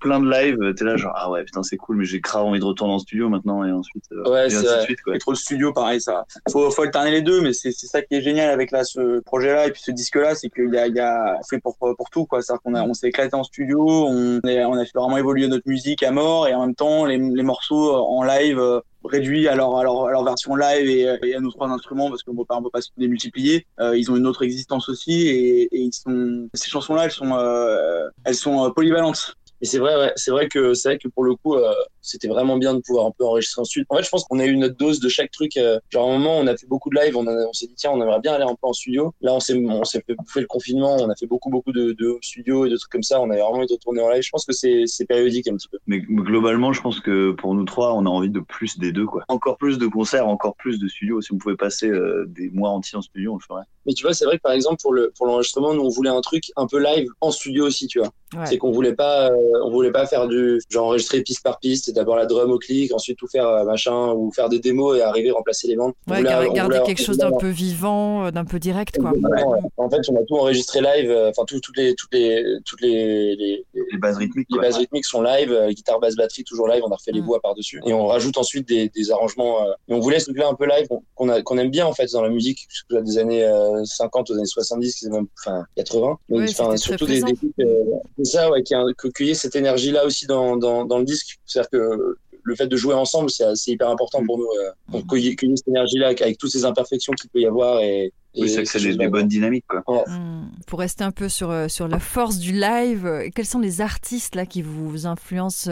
plein 0.00 0.20
de 0.20 0.30
live, 0.30 0.74
t'es 0.74 0.84
là 0.84 0.96
genre 0.96 1.12
ah 1.16 1.30
ouais 1.30 1.42
putain 1.44 1.62
c'est 1.62 1.76
cool 1.76 1.96
mais 1.96 2.04
j'ai 2.04 2.20
grave 2.20 2.44
envie 2.44 2.60
de 2.60 2.64
retourner 2.64 2.94
en 2.94 2.98
studio 2.98 3.28
maintenant 3.28 3.64
et 3.64 3.72
ensuite 3.72 4.04
euh, 4.12 4.30
ouais 4.30 4.48
c'est 4.48 4.82
suite, 4.82 5.00
quoi. 5.02 5.18
trop 5.18 5.32
le 5.32 5.36
studio 5.36 5.72
pareil 5.72 6.00
ça 6.00 6.24
faut 6.50 6.70
faut 6.70 6.82
alterner 6.82 7.10
les 7.10 7.22
deux 7.22 7.40
mais 7.40 7.52
c'est 7.52 7.72
c'est 7.72 7.86
ça 7.88 8.00
qui 8.02 8.14
est 8.14 8.22
génial 8.22 8.50
avec 8.50 8.70
là 8.70 8.84
ce 8.84 9.20
projet 9.20 9.52
là 9.52 9.66
et 9.66 9.72
puis 9.72 9.82
ce 9.82 9.90
disque 9.90 10.16
là 10.16 10.34
c'est 10.34 10.50
qu'il 10.50 10.72
y 10.72 10.78
a 10.78 10.86
il 10.86 10.94
y 10.94 11.00
a 11.00 11.38
fait 11.50 11.58
pour 11.58 11.76
pour 11.76 12.10
tout 12.10 12.26
quoi 12.26 12.42
c'est 12.42 12.56
qu'on 12.58 12.74
a 12.74 12.82
on 12.82 12.94
s'est 12.94 13.08
éclaté 13.08 13.34
en 13.34 13.42
studio 13.42 13.84
on 13.84 14.40
est, 14.46 14.64
on 14.64 14.74
a 14.74 14.84
fait 14.84 14.96
vraiment 14.96 15.18
évoluer 15.18 15.48
notre 15.48 15.68
musique 15.68 16.02
à 16.02 16.12
mort 16.12 16.46
et 16.46 16.54
en 16.54 16.66
même 16.66 16.74
temps 16.74 17.04
les, 17.04 17.18
les 17.18 17.42
morceaux 17.42 17.92
en 17.92 18.22
live 18.22 18.60
euh, 19.04 19.08
réduits 19.08 19.48
à 19.48 19.54
leur, 19.54 19.76
à 19.76 19.82
leur, 19.82 20.24
version 20.24 20.56
live 20.56 20.88
et, 20.88 21.34
à 21.34 21.40
nos 21.40 21.50
trois 21.50 21.68
instruments 21.68 22.08
parce 22.08 22.22
qu'on 22.22 22.36
peut 22.36 22.44
pas 22.44 22.60
pas 22.72 22.80
se 22.80 22.90
démultiplier. 22.96 23.66
Euh, 23.80 23.96
ils 23.96 24.10
ont 24.10 24.16
une 24.16 24.26
autre 24.26 24.42
existence 24.42 24.88
aussi 24.88 25.28
et, 25.28 25.68
ils 25.72 25.92
sont 25.92 26.48
ces 26.54 26.70
chansons 26.70 26.94
là 26.94 27.04
elles 27.04 27.10
sont 27.10 27.32
euh, 27.32 28.08
elles 28.24 28.34
sont 28.34 28.70
polyvalentes 28.72 29.36
et 29.60 29.66
c'est 29.66 29.78
vrai, 29.78 30.12
c'est 30.16 30.30
vrai 30.30 30.48
que 30.48 30.74
c'est 30.74 30.90
vrai 30.90 30.98
que 30.98 31.08
pour 31.08 31.24
le 31.24 31.34
coup, 31.34 31.54
euh, 31.54 31.72
c'était 32.00 32.28
vraiment 32.28 32.56
bien 32.56 32.74
de 32.74 32.80
pouvoir 32.80 33.06
un 33.06 33.10
peu 33.10 33.24
enregistrer 33.24 33.60
ensuite. 33.60 33.86
En 33.88 33.96
fait, 33.96 34.04
je 34.04 34.08
pense 34.08 34.24
qu'on 34.24 34.38
a 34.38 34.46
eu 34.46 34.56
notre 34.56 34.76
dose 34.76 35.00
de 35.00 35.08
chaque 35.08 35.30
truc. 35.30 35.56
Euh, 35.56 35.78
genre 35.90 36.08
à 36.08 36.14
un 36.14 36.18
moment, 36.18 36.38
on 36.38 36.46
a 36.46 36.56
fait 36.56 36.66
beaucoup 36.66 36.90
de 36.90 36.96
live, 36.96 37.16
on, 37.16 37.52
s'est 37.52 37.66
dit 37.66 37.74
tiens, 37.76 37.90
on 37.92 38.00
aimerait 38.00 38.20
bien 38.20 38.34
aller 38.34 38.44
un 38.44 38.54
peu 38.54 38.68
en 38.68 38.72
studio. 38.72 39.12
Là, 39.20 39.34
on 39.34 39.40
s'est 39.40 39.56
on 39.56 39.84
s'est 39.84 40.02
fait 40.06 40.14
bouffer 40.14 40.40
le 40.40 40.46
confinement, 40.46 40.96
on 41.00 41.10
a 41.10 41.16
fait 41.16 41.26
beaucoup 41.26 41.50
beaucoup 41.50 41.72
de, 41.72 41.92
de 41.92 42.18
studios 42.22 42.66
et 42.66 42.70
de 42.70 42.76
trucs 42.76 42.92
comme 42.92 43.02
ça. 43.02 43.20
On 43.20 43.30
avait 43.30 43.40
vraiment 43.40 43.64
de 43.64 43.72
retourner 43.72 44.00
en 44.00 44.10
live. 44.10 44.22
Je 44.22 44.30
pense 44.30 44.46
que 44.46 44.52
c'est 44.52 44.84
c'est 44.86 45.06
périodique 45.06 45.48
un 45.48 45.56
petit 45.56 45.68
peu. 45.68 45.78
Mais 45.86 46.00
globalement, 46.00 46.72
je 46.72 46.80
pense 46.80 47.00
que 47.00 47.32
pour 47.32 47.54
nous 47.54 47.64
trois, 47.64 47.94
on 47.94 48.06
a 48.06 48.10
envie 48.10 48.30
de 48.30 48.40
plus 48.40 48.78
des 48.78 48.92
deux 48.92 49.06
quoi. 49.06 49.24
Encore 49.28 49.56
plus 49.56 49.78
de 49.78 49.86
concerts, 49.86 50.28
encore 50.28 50.54
plus 50.56 50.78
de 50.78 50.86
studios. 50.88 51.20
Si 51.20 51.32
on 51.32 51.38
pouvait 51.38 51.56
passer 51.56 51.88
euh, 51.88 52.26
des 52.28 52.50
mois 52.50 52.70
entiers 52.70 52.98
en 52.98 53.02
studio, 53.02 53.32
on 53.32 53.36
le 53.36 53.42
ferait. 53.42 53.64
Mais 53.88 53.94
tu 53.94 54.04
vois, 54.04 54.12
c'est 54.12 54.26
vrai 54.26 54.36
que 54.36 54.42
par 54.42 54.52
exemple 54.52 54.82
pour 54.82 54.92
le 54.92 55.10
pour 55.16 55.26
l'enregistrement, 55.26 55.72
nous 55.72 55.80
on 55.80 55.88
voulait 55.88 56.10
un 56.10 56.20
truc 56.20 56.44
un 56.56 56.66
peu 56.66 56.78
live 56.78 57.08
en 57.22 57.30
studio 57.30 57.66
aussi, 57.66 57.86
tu 57.86 58.00
vois. 58.00 58.10
C'est 58.44 58.58
qu'on 58.58 58.70
voulait 58.70 58.94
pas 58.94 59.30
on 59.64 59.70
voulait 59.70 59.90
pas 59.90 60.04
faire 60.04 60.28
du 60.28 60.60
genre 60.68 60.88
enregistrer 60.88 61.22
piste 61.22 61.42
par 61.42 61.58
piste, 61.58 61.90
d'abord 61.94 62.16
la 62.16 62.26
drum 62.26 62.50
au 62.50 62.58
clic, 62.58 62.92
ensuite 62.92 63.16
tout 63.16 63.26
faire 63.26 63.48
euh, 63.48 63.64
machin 63.64 64.12
ou 64.12 64.30
faire 64.30 64.50
des 64.50 64.58
démos 64.58 64.98
et 64.98 65.00
arriver 65.00 65.30
à 65.30 65.32
remplacer 65.32 65.68
les 65.68 65.76
bandes. 65.76 65.94
Ouais, 66.06 66.22
garder 66.22 66.80
quelque 66.84 67.02
chose 67.02 67.16
d'un 67.16 67.32
peu 67.32 67.48
vivant, 67.48 68.26
euh, 68.26 68.30
d'un 68.30 68.44
peu 68.44 68.58
direct 68.58 68.98
quoi. 68.98 69.14
En 69.78 69.88
fait, 69.88 70.00
on 70.10 70.16
a 70.16 70.24
tout 70.26 70.36
enregistré 70.36 70.82
live, 70.82 71.10
euh, 71.10 71.30
enfin 71.30 71.44
tout, 71.46 71.60
toutes 71.60 71.78
les 71.78 71.94
toutes 71.94 72.12
les 72.12 72.44
toutes 72.66 72.82
les 72.82 73.34
les, 73.36 73.64
les 73.74 73.98
bases 73.98 74.18
rythmiques. 74.18 74.48
Les 74.50 74.60
bases 74.60 74.76
rythmiques 74.76 75.06
sont 75.06 75.22
live, 75.22 75.56
guitare, 75.70 75.98
basse, 75.98 76.14
batterie 76.14 76.44
toujours 76.44 76.68
live, 76.68 76.82
on 76.84 76.90
a 76.90 76.96
refait 76.96 77.12
les 77.12 77.22
mm. 77.22 77.24
voix 77.24 77.40
par-dessus 77.40 77.80
et 77.86 77.94
on 77.94 78.06
rajoute 78.08 78.36
ensuite 78.36 78.68
des, 78.68 78.90
des 78.90 79.10
arrangements 79.10 79.64
et 79.88 79.94
on 79.94 80.00
voulait 80.00 80.20
ce 80.20 80.26
truc-là 80.26 80.48
un 80.48 80.54
peu 80.54 80.66
live 80.66 80.86
qu'on 81.14 81.30
a 81.30 81.40
qu'on 81.40 81.56
aime 81.56 81.70
bien 81.70 81.86
en 81.86 81.94
fait 81.94 82.12
dans 82.12 82.22
la 82.22 82.28
musique 82.28 82.68
des 82.90 83.16
années 83.16 83.46
50 83.84 84.30
aux 84.30 84.34
années 84.34 84.46
70, 84.46 85.08
même 85.10 85.26
enfin 85.38 85.64
80, 85.76 86.18
mais 86.28 86.50
enfin, 86.50 86.76
surtout 86.76 87.06
des, 87.06 87.22
des 87.22 87.36
c'est 88.18 88.24
ça 88.24 88.50
ouais 88.50 88.62
qui 88.62 88.74
a 88.74 88.84
cueillir 89.14 89.36
cette 89.36 89.56
énergie 89.56 89.90
là 89.90 90.04
aussi 90.06 90.26
dans, 90.26 90.56
dans, 90.56 90.84
dans 90.84 90.98
le 90.98 91.04
disque, 91.04 91.38
c'est-à-dire 91.46 91.70
que 91.70 92.16
le 92.48 92.56
fait 92.56 92.66
de 92.66 92.76
jouer 92.76 92.94
ensemble, 92.94 93.30
c'est 93.30 93.70
hyper 93.70 93.88
important 93.88 94.24
pour 94.24 94.38
nous. 94.38 94.44
Euh, 94.44 94.70
pour 94.90 95.06
cueillir, 95.06 95.34
cette 95.38 95.68
énergie-là, 95.68 96.08
avec 96.08 96.38
toutes 96.38 96.50
ces 96.50 96.64
imperfections 96.64 97.12
qu'il 97.12 97.30
peut 97.30 97.40
y 97.40 97.46
avoir. 97.46 97.80
Et, 97.80 98.12
oui, 98.36 98.48
c'est 98.48 98.80
des, 98.80 98.96
des, 98.96 99.08
bonnes 99.08 99.26
dynamiques. 99.26 99.64
Quoi. 99.66 100.04
Hmm. 100.06 100.50
Pour 100.66 100.78
rester 100.78 101.02
un 101.02 101.10
peu 101.10 101.28
sur, 101.28 101.50
euh, 101.50 101.68
sur 101.68 101.88
la 101.88 101.98
force 101.98 102.38
du 102.38 102.52
live, 102.52 103.06
euh, 103.06 103.28
quels 103.34 103.46
sont 103.46 103.58
les 103.58 103.80
artistes 103.80 104.34
là 104.34 104.46
qui 104.46 104.62
vous 104.62 105.06
influencent 105.06 105.70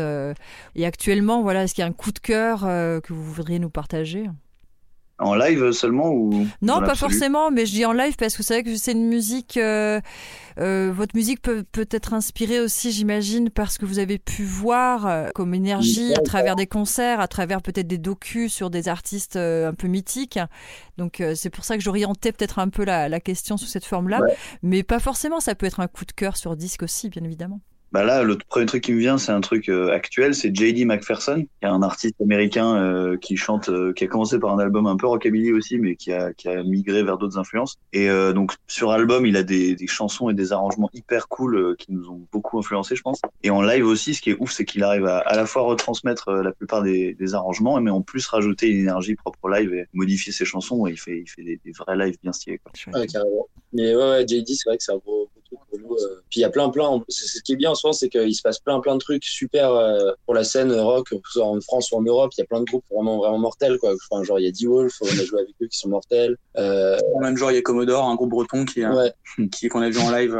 Et 0.74 0.86
actuellement, 0.86 1.42
voilà, 1.42 1.64
est-ce 1.64 1.74
qu'il 1.74 1.82
y 1.82 1.84
a 1.84 1.88
un 1.88 1.92
coup 1.92 2.12
de 2.12 2.18
cœur 2.18 2.60
que 2.60 3.12
vous 3.12 3.32
voudriez 3.32 3.58
nous 3.58 3.70
partager? 3.70 4.28
En 5.18 5.34
live 5.34 5.72
seulement 5.72 6.10
ou 6.10 6.46
Non, 6.60 6.80
pas 6.80 6.94
forcément, 6.94 7.50
mais 7.50 7.64
je 7.64 7.72
dis 7.72 7.84
en 7.84 7.92
live 7.92 8.16
parce 8.16 8.36
que 8.36 8.42
c'est 8.42 8.54
vrai 8.54 8.62
que 8.62 8.76
c'est 8.76 8.92
une 8.92 9.08
musique. 9.08 9.56
Euh, 9.56 10.00
euh, 10.58 10.92
votre 10.94 11.16
musique 11.16 11.40
peut 11.40 11.64
peut 11.70 11.88
être 11.90 12.12
inspirée 12.12 12.60
aussi, 12.60 12.92
j'imagine, 12.92 13.50
parce 13.50 13.78
que 13.78 13.86
vous 13.86 13.98
avez 13.98 14.18
pu 14.18 14.44
voir 14.44 15.06
euh, 15.06 15.28
comme 15.34 15.54
énergie 15.54 16.14
à 16.14 16.20
travers 16.20 16.54
des 16.54 16.66
concerts, 16.66 17.20
à 17.20 17.28
travers 17.28 17.62
peut-être 17.62 17.86
des 17.86 17.98
docus 17.98 18.52
sur 18.52 18.68
des 18.68 18.88
artistes 18.88 19.36
un 19.36 19.74
peu 19.74 19.88
mythiques. 19.88 20.38
Donc 20.98 21.22
c'est 21.34 21.50
pour 21.50 21.64
ça 21.64 21.76
que 21.76 21.82
j'orientais 21.82 22.32
peut-être 22.32 22.58
un 22.58 22.68
peu 22.68 22.84
la, 22.84 23.08
la, 23.08 23.20
question 23.20 23.56
sous 23.56 23.66
cette 23.66 23.84
forme-là, 23.84 24.20
mais 24.62 24.82
pas 24.82 24.98
forcément. 24.98 25.40
Ça 25.40 25.54
peut 25.54 25.66
être 25.66 25.80
un 25.80 25.88
coup 25.88 26.04
de 26.04 26.12
cœur 26.12 26.36
sur 26.36 26.56
disque 26.56 26.82
aussi, 26.82 27.08
bien 27.08 27.24
évidemment. 27.24 27.60
Bah 27.92 28.04
là, 28.04 28.22
le 28.22 28.36
premier 28.36 28.66
truc 28.66 28.84
qui 28.84 28.92
me 28.92 28.98
vient, 28.98 29.18
c'est 29.18 29.32
un 29.32 29.40
truc 29.40 29.68
euh, 29.68 29.92
actuel, 29.92 30.34
c'est 30.34 30.54
J.D. 30.54 30.84
McPherson, 30.84 31.42
qui 31.42 31.66
est 31.66 31.66
un 31.66 31.82
artiste 31.82 32.20
américain 32.20 32.76
euh, 32.76 33.16
qui 33.16 33.36
chante, 33.36 33.68
euh, 33.68 33.92
qui 33.92 34.04
a 34.04 34.06
commencé 34.06 34.38
par 34.38 34.52
un 34.52 34.58
album 34.58 34.86
un 34.86 34.96
peu 34.96 35.06
rockabilly 35.06 35.52
aussi, 35.52 35.78
mais 35.78 35.96
qui 35.96 36.12
a, 36.12 36.32
qui 36.32 36.48
a 36.48 36.62
migré 36.62 37.02
vers 37.02 37.16
d'autres 37.16 37.38
influences. 37.38 37.76
Et 37.92 38.08
donc 38.34 38.52
sur 38.66 38.90
album, 38.90 39.26
il 39.26 39.36
a 39.36 39.42
des, 39.42 39.74
des, 39.74 39.86
chansons 39.86 40.30
et 40.30 40.34
des 40.34 40.52
arrangements 40.52 40.90
hyper 40.92 41.28
cool 41.28 41.76
qui 41.78 41.92
nous 41.92 42.08
ont 42.10 42.26
beaucoup 42.32 42.58
influencé, 42.58 42.96
je 42.96 43.02
pense. 43.02 43.20
Et 43.42 43.50
en 43.50 43.62
live 43.62 43.86
aussi, 43.86 44.14
ce 44.14 44.20
qui 44.20 44.30
est 44.30 44.36
ouf, 44.38 44.52
c'est 44.52 44.64
qu'il 44.64 44.82
arrive 44.82 45.06
à 45.06 45.26
à 45.26 45.34
la 45.34 45.46
fois 45.46 45.62
retransmettre 45.62 46.30
la 46.30 46.52
plupart 46.52 46.82
des, 46.82 47.14
des, 47.14 47.34
arrangements, 47.34 47.80
mais 47.80 47.90
en 47.90 48.02
plus 48.02 48.26
rajouter 48.26 48.68
une 48.68 48.80
énergie 48.80 49.16
propre 49.16 49.38
au 49.42 49.48
live 49.48 49.72
et 49.74 49.86
modifier 49.92 50.32
ses 50.32 50.44
chansons. 50.44 50.86
Et 50.86 50.92
il 50.92 50.98
fait, 50.98 51.18
il 51.18 51.28
fait 51.28 51.42
des, 51.42 51.60
vrais 51.72 51.96
lives 51.96 52.16
bien 52.22 52.32
stylés. 52.32 52.58
Quoi. 52.58 52.72
Ouais, 52.98 53.06
carrément. 53.06 53.48
Mais 53.72 53.94
ouais, 53.94 54.10
ouais 54.10 54.24
J.D. 54.26 54.54
c'est 54.54 54.68
vrai 54.68 54.76
que 54.76 54.82
c'est 54.82 54.92
un 54.92 54.98
gros, 54.98 55.28
pour 55.78 55.90
nous. 55.90 55.96
Puis 56.30 56.40
il 56.40 56.42
y 56.42 56.44
a 56.44 56.50
plein, 56.50 56.68
plein. 56.68 57.02
Ce 57.08 57.40
qui 57.42 57.52
est 57.52 57.56
bien 57.56 57.70
en 57.70 57.74
soi, 57.74 57.92
c'est 57.92 58.08
qu'il 58.08 58.34
se 58.34 58.42
passe 58.42 58.58
plein, 58.58 58.80
plein 58.80 58.94
de 58.94 59.00
trucs 59.00 59.24
super 59.24 59.72
euh, 59.72 60.12
pour 60.24 60.34
la 60.34 60.44
scène 60.44 60.72
rock, 60.72 61.08
que 61.10 61.16
ce 61.16 61.38
soit 61.38 61.46
en 61.46 61.60
France 61.60 61.90
ou 61.92 61.96
en 61.96 62.02
Europe. 62.02 62.32
Il 62.36 62.40
y 62.40 62.44
a 62.44 62.46
plein 62.46 62.60
de 62.60 62.64
groupes 62.64 62.84
vraiment, 62.90 63.18
vraiment 63.18 63.38
mortels, 63.38 63.78
quoi. 63.78 63.94
Enfin, 64.10 64.22
genre, 64.24 64.38
il 64.38 64.44
y 64.44 64.48
a 64.48 64.52
D-Wolf, 64.52 64.94
on 65.00 65.06
a 65.06 65.24
joué 65.24 65.40
avec 65.40 65.54
eux 65.62 65.66
qui 65.66 65.78
sont 65.78 65.88
mortels. 65.88 66.36
Euh... 66.56 66.98
Même 67.20 67.36
genre, 67.36 67.50
il 67.50 67.54
y 67.54 67.58
a 67.58 67.62
Commodore, 67.62 68.04
un 68.04 68.14
groupe 68.14 68.30
breton 68.30 68.64
qui, 68.64 68.84
ouais. 68.84 69.12
qui 69.52 69.68
qu'on 69.68 69.82
a 69.82 69.90
vu 69.90 69.98
en 69.98 70.10
live. 70.10 70.38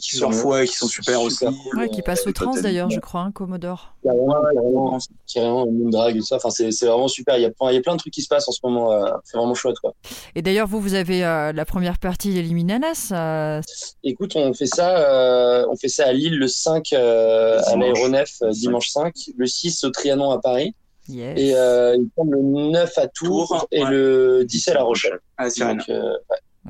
Qui 0.00 0.16
sont 0.16 0.30
fois 0.30 0.64
et 0.64 0.66
qui 0.66 0.76
sont 0.76 0.88
super, 0.88 1.22
aussi. 1.22 1.44
ouais, 1.76 1.88
qui 1.88 2.02
passent 2.02 2.26
au 2.26 2.32
trans 2.32 2.54
d'ailleurs, 2.60 2.90
je 2.90 3.00
crois, 3.00 3.22
hein, 3.22 3.32
Commodore. 3.32 3.94
Carrément, 4.02 4.98
carrément, 5.32 5.66
Moondrag 5.66 6.16
et 6.16 6.18
tout 6.18 6.24
ça. 6.26 6.36
Enfin, 6.36 6.50
c'est 6.50 6.86
vraiment 6.86 7.08
super. 7.08 7.36
Il 7.36 7.42
y, 7.42 7.46
a, 7.46 7.50
il 7.70 7.74
y 7.74 7.78
a 7.78 7.80
plein 7.80 7.94
de 7.94 7.98
trucs 7.98 8.12
qui 8.12 8.22
se 8.22 8.28
passent 8.28 8.48
en 8.48 8.52
ce 8.52 8.60
moment. 8.62 8.92
Euh, 8.92 9.10
c'est 9.24 9.36
vraiment 9.36 9.54
chouette. 9.54 9.78
Quoi. 9.80 9.94
Et 10.34 10.42
d'ailleurs, 10.42 10.66
vous, 10.66 10.80
vous 10.80 10.94
avez 10.94 11.24
euh, 11.24 11.52
la 11.52 11.64
première 11.64 11.98
partie 11.98 12.32
d'Eliminanas. 12.32 13.10
Euh... 13.12 13.60
Écoute, 14.04 14.36
on 14.36 14.52
fait 14.52 14.66
ça, 14.66 14.98
euh, 14.98 15.66
on 15.70 15.76
fait 15.76 15.88
ça 15.88 16.06
à 16.06 16.12
Lille 16.12 16.38
le 16.38 16.48
5 16.48 16.92
euh, 16.92 17.60
à 17.64 17.76
l'aéronef, 17.76 18.42
dimanche 18.50 18.88
5, 18.90 19.14
le 19.36 19.46
6 19.46 19.84
au 19.84 19.90
Trianon 19.90 20.30
à 20.30 20.40
Paris. 20.40 20.74
Yes. 21.08 21.38
Et 21.38 21.50
il 21.50 22.08
tombe 22.16 22.32
le 22.32 22.42
9 22.42 22.98
à 22.98 23.06
Tours, 23.06 23.48
Tours 23.48 23.68
et 23.70 23.82
ouais. 23.82 23.90
le 23.90 24.44
10 24.44 24.68
à 24.68 24.74
La 24.74 24.82
Rochelle. 24.82 25.18
Ah, 25.36 25.48
c'est 25.50 25.64
Donc, 25.64 25.82
ouais. 25.88 25.96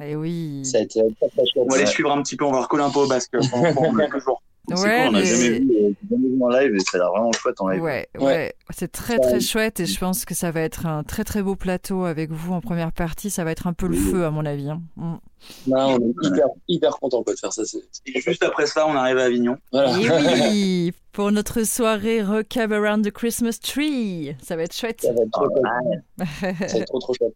Et 0.03 0.11
eh 0.11 0.17
oui. 0.17 0.65
Ça 0.65 0.79
a 0.79 0.81
été 0.83 1.01
on 1.03 1.65
va 1.67 1.77
aller 1.77 1.87
suivre 1.87 2.11
un 2.13 2.23
petit 2.23 2.37
peu, 2.37 2.45
on 2.45 2.53
va 2.53 2.63
recoller 2.63 2.85
un 2.85 2.91
peu 2.91 3.01
au 3.01 3.07
basque 3.07 3.35
pendant, 3.51 3.95
quelques 3.95 4.23
jours. 4.23 4.43
Ouais, 4.69 5.07
on 5.07 5.13
n'a 5.13 5.23
jamais, 5.23 5.61
vu, 5.61 5.95
euh, 6.11 6.45
en 6.45 6.49
live 6.49 6.75
et 6.75 6.81
ça 6.81 6.97
a 6.97 6.99
l'air 6.99 7.11
vraiment 7.11 7.31
chouette 7.31 7.61
en 7.61 7.69
live. 7.69 7.81
Ouais, 7.81 8.09
ouais. 8.19 8.53
c'est 8.71 8.91
très 8.91 9.19
très 9.19 9.39
chouette 9.39 9.79
et 9.79 9.87
je 9.87 9.97
pense 9.99 10.25
que 10.25 10.35
ça 10.35 10.51
va 10.51 10.61
être 10.61 10.87
un 10.87 11.05
très 11.05 11.23
très 11.23 11.41
beau 11.41 11.55
plateau 11.55 12.05
avec 12.05 12.33
vous 12.33 12.53
en 12.53 12.61
première 12.61 12.91
partie. 12.91 13.31
Ça 13.31 13.45
va 13.45 13.53
être 13.53 13.69
un 13.69 13.73
peu 13.75 13.87
le 13.87 13.95
feu 13.95 14.25
à 14.25 14.31
mon 14.33 14.45
avis. 14.45 14.69
Hein. 14.69 14.83
Mm. 14.97 15.17
on 15.69 15.99
est 16.01 16.27
hyper, 16.27 16.47
hyper 16.67 16.97
content 16.97 17.23
de 17.25 17.33
faire 17.39 17.53
ça. 17.53 17.63
Et 18.07 18.21
juste 18.21 18.43
après 18.43 18.67
ça, 18.67 18.89
on 18.89 18.97
arrive 18.97 19.19
à 19.19 19.25
Avignon. 19.25 19.57
Voilà. 19.71 19.97
Et 20.01 20.51
oui, 20.51 20.93
pour 21.13 21.31
notre 21.31 21.63
soirée 21.63 22.23
Recap 22.23 22.73
Around 22.73 23.07
the 23.07 23.13
Christmas 23.13 23.59
Tree. 23.63 24.35
Ça 24.43 24.57
va 24.57 24.65
être 24.65 24.75
chouette. 24.75 25.03
Ça 25.03 25.13
va 25.13 25.23
être 25.23 25.31
trop, 25.31 25.49
ça 26.19 26.47
va 26.49 26.79
être 26.81 26.87
trop, 26.87 26.99
trop 26.99 27.15
chouette. 27.15 27.35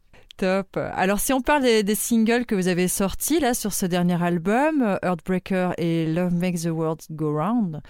Alors, 0.77 1.21
si 1.21 1.33
on 1.33 1.41
parle 1.41 1.63
des, 1.63 1.95
singles 1.95 2.47
que 2.47 2.55
vous 2.55 2.69
avez 2.69 2.89
sortis 2.89 3.41
là 3.41 3.55
sur 3.55 3.73
ce 3.73 3.87
dernier 3.87 4.23
album, 4.23 4.99
Earthbreaker 5.03 5.75
et 5.79 6.07
Love 6.07 6.35
Makes 6.35 6.63
the 6.63 6.71
World 6.71 7.01
Go 7.11 7.39
Round, 7.39 7.81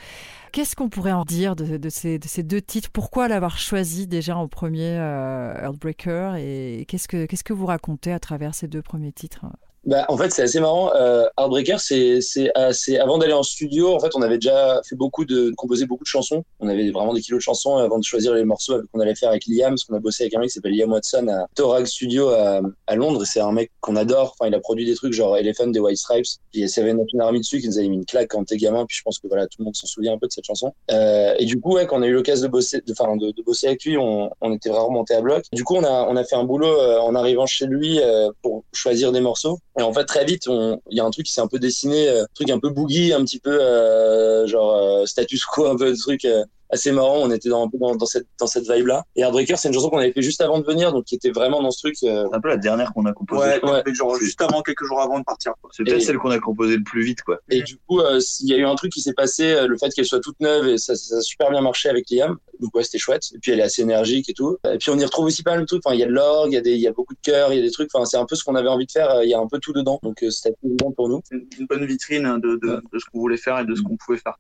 qu'est-ce 0.53 0.77
qu'on 0.77 0.89
pourrait 0.89 1.13
en 1.13 1.25
dire 1.25 1.57
de, 1.57 1.89
ces, 1.89 2.19
deux 2.43 2.61
titres? 2.61 2.91
Pourquoi 2.91 3.29
l'avoir 3.29 3.59
choisi 3.59 4.07
déjà 4.07 4.37
en 4.37 4.49
premier, 4.49 4.97
euh, 4.99 5.55
Earthbreaker 5.63 6.37
Et 6.37 6.85
qu'est-ce 6.89 7.09
que, 7.09 7.27
qu'est-ce 7.27 7.45
que 7.45 7.53
vous 7.53 7.67
racontez 7.67 8.13
à 8.13 8.19
travers 8.19 8.55
ces 8.55 8.69
deux 8.69 8.83
premiers 8.83 9.13
titres? 9.13 9.47
Bah, 9.85 10.05
en 10.09 10.17
fait, 10.17 10.31
c'est 10.31 10.43
assez 10.43 10.61
marrant. 10.61 10.93
Euh, 10.95 11.27
Heartbreaker, 11.39 11.81
c'est, 11.81 12.21
c'est, 12.21 12.99
avant 12.99 13.19
d'aller 13.19 13.33
en 13.33 13.43
studio. 13.43 13.95
En 13.95 14.01
fait, 14.01 14.11
on 14.15 14.23
avait 14.23 14.37
déjà 14.37 14.81
fait 14.89 14.97
beaucoup 14.97 15.25
de, 15.25 15.53
composé 15.57 15.87
beaucoup 15.87 16.05
de 16.05 16.09
chansons. 16.09 16.45
On 16.61 16.69
avait 16.69 16.91
vraiment 16.91 17.15
des 17.15 17.21
kilos 17.21 17.39
de 17.39 17.43
chansons 17.43 17.77
avant 17.77 17.99
de 17.99 18.05
choisir 18.05 18.35
les 18.35 18.45
morceaux 18.45 18.81
qu'on 18.93 19.01
allait 19.01 19.15
faire 19.15 19.31
avec 19.31 19.45
Liam, 19.47 19.71
parce 19.71 19.85
qu'on 19.85 19.97
a 19.97 20.01
bossé 20.01 20.25
avec 20.25 20.35
un 20.35 20.41
mec 20.41 20.49
qui 20.49 20.55
s'appelle 20.55 20.77
Liam 20.77 20.93
Watson 20.93 21.29
à 21.29 21.47
Torag 21.55 21.87
Studio 21.87 22.29
à, 22.29 22.61
Londres. 22.95 23.25
C'est 23.25 23.41
un 23.41 23.53
mec 23.53 23.71
qu'on 23.81 23.97
adore. 23.97 24.35
Enfin, 24.39 24.49
il 24.49 24.55
a 24.55 24.61
produit 24.61 24.85
des 24.85 24.95
trucs 24.95 25.13
genre 25.13 25.37
Elephant 25.37 25.69
des 25.69 25.81
White 25.81 25.99
Stripes. 25.99 26.27
Il 26.53 26.61
y 26.61 26.81
avait 26.81 26.91
une 26.91 27.21
Army 27.21 27.41
dessus 27.41 27.61
qui 27.61 27.69
nous 27.69 27.79
avait 27.79 27.89
mis 27.89 27.97
une 27.97 28.07
claque 28.07 28.29
quand 28.29 28.45
t'es 28.45 28.57
gamin. 28.57 28.85
Puis 28.87 28.99
je 28.99 29.03
pense 29.03 29.19
que 29.19 29.29
voilà, 29.29 29.47
tout 29.47 29.57
le 29.61 29.65
monde 29.65 29.77
s'en 29.77 29.87
souvient 29.87 30.13
un 30.13 30.19
peu 30.19 30.27
de 30.27 30.33
cette 30.33 30.45
chanson. 30.45 30.73
Euh, 30.91 31.35
et 31.39 31.47
du 31.47 31.61
coup, 31.61 31.75
ouais, 31.75 31.87
quand 31.87 31.99
on 31.99 32.03
a 32.03 32.07
eu 32.07 32.13
l'occasion 32.13 32.47
de 32.47 32.51
bosser, 32.51 32.83
de, 32.87 32.93
enfin, 32.93 33.17
de, 33.17 33.31
de, 33.31 33.43
bosser 33.43 33.69
avec 33.69 33.85
lui, 33.85 33.97
on, 33.97 34.31
on 34.41 34.53
était 34.53 34.69
vraiment 34.69 34.91
monté 34.91 35.15
à 35.15 35.21
bloc. 35.21 35.45
Du 35.53 35.65
coup, 35.65 35.77
on 35.77 35.85
a, 35.85 36.07
on 36.09 36.17
a 36.17 36.25
fait 36.25 36.37
un 36.37 36.45
boulot 36.45 36.69
euh, 36.69 36.99
en 37.01 37.15
arrivant 37.15 37.47
chez 37.47 37.67
lui 37.67 38.01
euh, 38.01 38.31
pour 38.43 38.60
choisir 38.73 39.13
des 39.13 39.21
morceaux. 39.21 39.59
Et 39.79 39.83
en 39.83 39.93
fait, 39.93 40.05
très 40.05 40.25
vite, 40.25 40.47
il 40.47 40.97
y 40.97 41.01
a 41.01 41.05
un 41.05 41.11
truc 41.11 41.27
qui 41.27 41.33
s'est 41.33 41.41
un 41.41 41.49
peu 41.49 41.59
dessiné, 41.59 42.09
un 42.09 42.15
euh, 42.15 42.25
truc 42.35 42.51
un 42.51 42.59
peu 42.59 42.71
boogie, 42.71 43.13
un 43.13 43.25
petit 43.25 43.41
peu 43.41 43.61
euh, 43.61 44.47
genre 44.47 44.75
euh, 44.75 45.07
status 45.07 45.45
quo, 45.45 45.67
un 45.67 45.77
peu 45.77 45.91
de 45.91 45.97
truc 45.97 46.27
assez 46.71 46.93
marrant. 46.93 47.19
On 47.19 47.31
était 47.31 47.49
dans, 47.49 47.65
un 47.65 47.69
peu 47.69 47.79
dans, 47.79 48.07
cette, 48.07 48.27
dans 48.39 48.47
cette 48.47 48.71
vibe-là. 48.71 49.05
Et 49.17 49.23
Heartbreaker, 49.23 49.59
c'est 49.59 49.69
une 49.69 49.75
chanson 49.75 49.91
qu'on 49.91 49.99
avait 49.99 50.13
fait 50.13 50.23
juste 50.23 50.41
avant 50.41 50.59
de 50.59 50.65
venir, 50.65 50.93
donc 50.93 51.05
qui 51.05 51.15
était 51.15 51.31
vraiment 51.31 51.63
dans 51.63 51.71
ce 51.71 51.81
truc. 51.81 51.97
C'est 51.97 52.09
un 52.09 52.41
peu 52.41 52.49
la 52.49 52.57
dernière 52.57 52.93
qu'on 52.93 53.07
a 53.07 53.13
composée. 53.13 53.61
Ouais, 53.63 53.83
genre 53.95 54.17
juste 54.17 54.41
avant, 54.41 54.63
quelques 54.63 54.85
jours 54.85 55.01
avant 55.01 55.19
de 55.19 55.25
partir. 55.25 55.53
C'est 55.73 55.85
peut-être 55.85 56.03
celle 56.03 56.19
qu'on 56.19 56.31
a 56.31 56.39
composée 56.39 56.77
le 56.77 56.85
plus 56.85 57.03
vite, 57.03 57.23
quoi. 57.23 57.39
Et 57.51 57.63
du 57.63 57.77
coup, 57.87 58.01
il 58.01 58.49
y 58.49 58.55
a 58.55 58.57
eu 58.57 58.65
un 58.65 58.75
truc 58.75 58.93
qui 58.93 59.01
s'est 59.01 59.15
passé, 59.15 59.67
le 59.67 59.77
fait 59.77 59.91
qu'elle 59.91 60.07
soit 60.07 60.21
toute 60.21 60.39
neuve, 60.41 60.69
et 60.69 60.79
ça, 60.79 60.95
ça, 60.95 61.17
a 61.17 61.21
super 61.21 61.51
bien 61.51 61.61
marché 61.61 61.89
avec 61.89 62.11
Liam. 62.11 62.37
Donc 62.61 62.75
ouais, 62.75 62.85
c'était 62.85 62.99
chouette. 62.99 63.25
Et 63.35 63.39
puis 63.39 63.53
elle 63.53 63.61
est 63.61 63.65
assez 63.65 63.83
énergique 63.83 64.29
et 64.29 64.35
tout. 64.35 64.59
Et 64.71 64.79
puis 64.79 64.91
on 64.91 64.99
y 64.99 65.05
retrouve 65.05 65.27
aussi 65.27 65.43
pas 65.43 65.53
mal 65.53 65.61
de 65.61 65.67
trucs. 65.67 65.83
Enfin, 65.85 65.95
il 65.95 66.01
y 66.01 66.05
a 66.05 66.07
de 66.07 66.13
l'orgue, 66.13 66.53
il 66.53 66.55
y 66.55 66.59
a 66.59 66.61
des, 66.61 66.73
il 66.73 66.81
y 66.81 66.89
a 66.89 66.93
beaucoup 66.93 67.15
de 67.15 67.21
chœurs, 67.23 67.53
il 67.53 67.57
y 67.57 67.59
a 67.59 67.63
des 67.63 67.71
trucs. 67.71 67.89
Enfin, 67.93 68.05
c'est 68.05 68.19
un 68.19 68.27
peu 68.27 68.37
ce 68.37 68.45
qu'on 68.45 68.55
avait 68.55 68.69
envie 68.69 68.87
de 68.87 68.93
faire. 68.93 69.23
Il 69.23 69.31
y 69.31 69.35
a 69.35 69.39
un 69.39 69.47
peu 69.47 69.59
tout 69.59 69.73
dedans. 69.73 69.99
Donc 70.03 70.25
c'était 70.31 70.55
évident 70.65 70.93
pour 70.93 71.09
nous. 71.09 71.23
Une 71.31 71.67
bonne 71.67 71.85
vitrine 71.87 72.39
de, 72.43 72.59
de, 72.63 72.83
de 72.93 72.99
ce 72.99 73.05
qu'on 73.11 73.21
voulait 73.21 73.37
faire 73.37 73.59
et 73.59 73.65
de 73.65 73.75
ce 73.75 73.83
qu'on 73.83 73.97
pouvait 73.97 74.19
faire. 74.19 74.37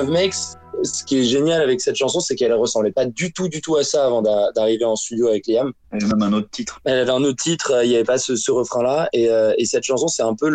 Love 0.00 0.08
Makes, 0.08 0.56
ce 0.82 1.04
qui 1.04 1.18
est 1.18 1.24
génial 1.24 1.62
avec 1.62 1.80
cette 1.80 1.96
chanson, 1.96 2.20
c'est 2.20 2.34
qu'elle 2.34 2.52
ressemblait 2.54 2.92
pas 2.92 3.06
du 3.06 3.32
tout, 3.32 3.48
du 3.48 3.60
tout 3.60 3.76
à 3.76 3.84
ça 3.84 4.06
avant 4.06 4.22
d'arriver 4.22 4.84
en 4.84 4.96
studio 4.96 5.28
avec 5.28 5.46
Liam. 5.46 5.72
Elle 5.92 6.04
avait 6.04 6.14
même 6.14 6.22
un 6.22 6.32
autre 6.38 6.50
titre. 6.50 6.80
Elle 6.84 6.98
avait 6.98 7.10
un 7.10 7.24
autre 7.24 7.42
titre, 7.42 7.80
il 7.82 7.88
n'y 7.88 7.94
avait 7.96 8.04
pas 8.04 8.18
ce, 8.18 8.50
refrain-là. 8.50 9.08
Et, 9.12 9.28
euh, 9.30 9.52
et, 9.58 9.64
cette 9.64 9.84
chanson, 9.84 10.08
c'est 10.08 10.22
un 10.22 10.34
peu 10.34 10.48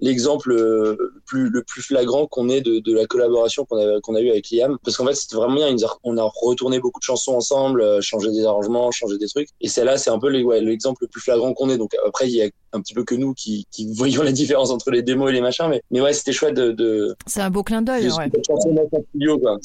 l'exemple 0.00 0.50
le, 0.50 1.12
plus 1.26 1.48
le 1.50 1.62
plus 1.62 1.82
flagrant 1.82 2.26
qu'on 2.26 2.48
ait 2.48 2.60
de, 2.60 2.80
de 2.80 2.94
la 2.94 3.06
collaboration 3.06 3.64
qu'on 3.64 3.78
a 3.78 4.00
qu'on 4.00 4.14
a 4.14 4.20
eu 4.20 4.30
avec 4.30 4.50
Liam 4.50 4.78
parce 4.84 4.96
qu'en 4.96 5.06
fait 5.06 5.14
c'était 5.14 5.36
vraiment 5.36 5.56
bien 5.56 5.74
on 6.04 6.16
a 6.16 6.30
retourné 6.42 6.80
beaucoup 6.80 7.00
de 7.00 7.04
chansons 7.04 7.34
ensemble 7.34 7.80
euh, 7.80 8.00
changé 8.00 8.30
des 8.30 8.44
arrangements 8.44 8.90
changé 8.90 9.18
des 9.18 9.26
trucs 9.26 9.48
et 9.60 9.68
celle-là 9.68 9.98
c'est 9.98 10.10
un 10.10 10.18
peu 10.18 10.28
l'exemple 10.28 11.02
le 11.02 11.08
plus 11.08 11.20
flagrant 11.20 11.52
qu'on 11.54 11.70
ait 11.70 11.78
donc 11.78 11.94
après 12.06 12.28
il 12.28 12.34
y 12.34 12.42
a 12.42 12.48
un 12.72 12.80
petit 12.80 12.94
peu 12.94 13.04
que 13.04 13.14
nous 13.14 13.34
qui, 13.34 13.66
qui 13.70 13.92
voyons 13.96 14.22
la 14.22 14.32
différence 14.32 14.70
entre 14.70 14.90
les 14.90 15.02
démos 15.02 15.30
et 15.30 15.32
les 15.32 15.40
machins 15.40 15.68
mais 15.68 15.82
mais 15.90 16.00
ouais 16.00 16.12
c'était 16.12 16.32
chouette 16.32 16.54
de, 16.54 16.72
de 16.72 17.14
c'est 17.26 17.40
un 17.40 17.50
beau 17.50 17.62
clin 17.62 17.82
d'œil 17.82 18.10
ouais. 18.10 18.30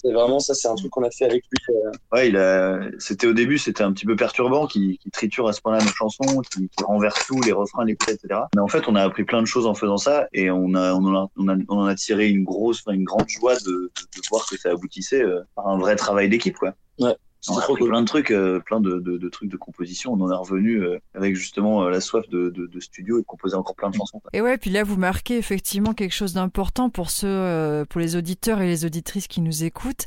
C'est 0.04 0.12
vraiment 0.12 0.40
ça 0.40 0.54
c'est 0.54 0.68
un 0.68 0.76
truc 0.76 0.92
qu'on 0.92 1.04
a 1.04 1.12
fait 1.12 1.26
avec 1.26 1.44
lui 1.52 1.76
euh. 1.76 1.92
ouais 2.12 2.30
il 2.30 2.38
a 2.38 2.80
c'était 3.00 3.28
au 3.28 3.34
début 3.34 3.58
c'était 3.58 3.84
un 3.84 3.94
petit 3.94 4.06
peu 4.06 4.16
perturbant 4.16 4.68
qui, 4.68 4.98
qui 4.98 5.12
triture 5.12 5.48
à 5.48 5.54
ce 5.54 5.62
point-là 5.62 5.84
nos 5.84 5.92
chansons 5.92 6.42
qui, 6.42 6.70
qui 6.70 6.84
renverse 6.84 7.26
tout 7.28 7.42
les 7.42 7.52
refrains 7.52 7.86
les 7.86 7.96
couplets 7.96 8.16
etc 8.16 8.42
mais 8.56 8.62
en 8.62 8.68
fait 8.68 8.88
on 8.88 8.96
a 8.96 9.04
appris 9.04 9.24
plein 9.24 9.42
de 9.42 9.48
choses 9.48 9.66
en 9.66 9.74
faisant 9.74 9.98
ça 9.98 10.28
et 10.34 10.52
on 10.52 10.74
a 10.76 10.94
on 10.94 11.16
a, 11.16 11.30
on, 11.38 11.48
a, 11.48 11.56
on 11.70 11.78
en 11.78 11.86
a 11.86 11.96
tiré 11.96 12.30
une 12.30 12.44
grosse, 12.44 12.84
une 12.88 13.04
grande 13.04 13.30
joie 13.30 13.56
de, 13.56 13.72
de, 13.72 13.90
de, 14.16 14.22
voir 14.30 14.46
que 14.48 14.58
ça 14.58 14.72
aboutissait 14.72 15.22
euh, 15.22 15.42
par 15.56 15.68
un 15.68 15.78
vrai 15.78 15.96
travail 15.96 16.30
d'équipe, 16.30 16.58
quoi. 16.58 16.74
Ouais. 17.00 17.16
On 17.50 17.58
a 17.58 17.76
plein 17.76 18.02
de 18.02 18.08
trucs, 18.08 18.32
euh, 18.32 18.60
plein 18.60 18.80
de, 18.80 19.00
de, 19.00 19.18
de, 19.18 19.30
trucs 19.30 19.50
de 19.50 19.58
composition. 19.58 20.14
On 20.14 20.22
en 20.22 20.32
est 20.32 20.36
revenu 20.36 20.82
euh, 20.82 21.00
avec 21.14 21.36
justement 21.36 21.84
euh, 21.84 21.90
la 21.90 22.00
soif 22.00 22.28
de, 22.30 22.50
de, 22.50 22.80
studio 22.80 23.18
et 23.18 23.22
de 23.22 23.26
composer 23.26 23.56
encore 23.56 23.76
plein 23.76 23.90
de 23.90 23.96
chansons. 23.96 24.22
Et 24.32 24.42
ouais, 24.42 24.58
puis 24.58 24.70
là 24.70 24.84
vous 24.84 24.98
marquez 24.98 25.38
effectivement 25.38 25.94
quelque 25.94 26.14
chose 26.14 26.34
d'important 26.34 26.90
pour 26.90 27.10
ceux, 27.10 27.86
pour 27.90 28.00
les 28.00 28.16
auditeurs 28.16 28.62
et 28.62 28.68
les 28.68 28.86
auditrices 28.86 29.28
qui 29.28 29.42
nous 29.42 29.64
écoutent. 29.64 30.06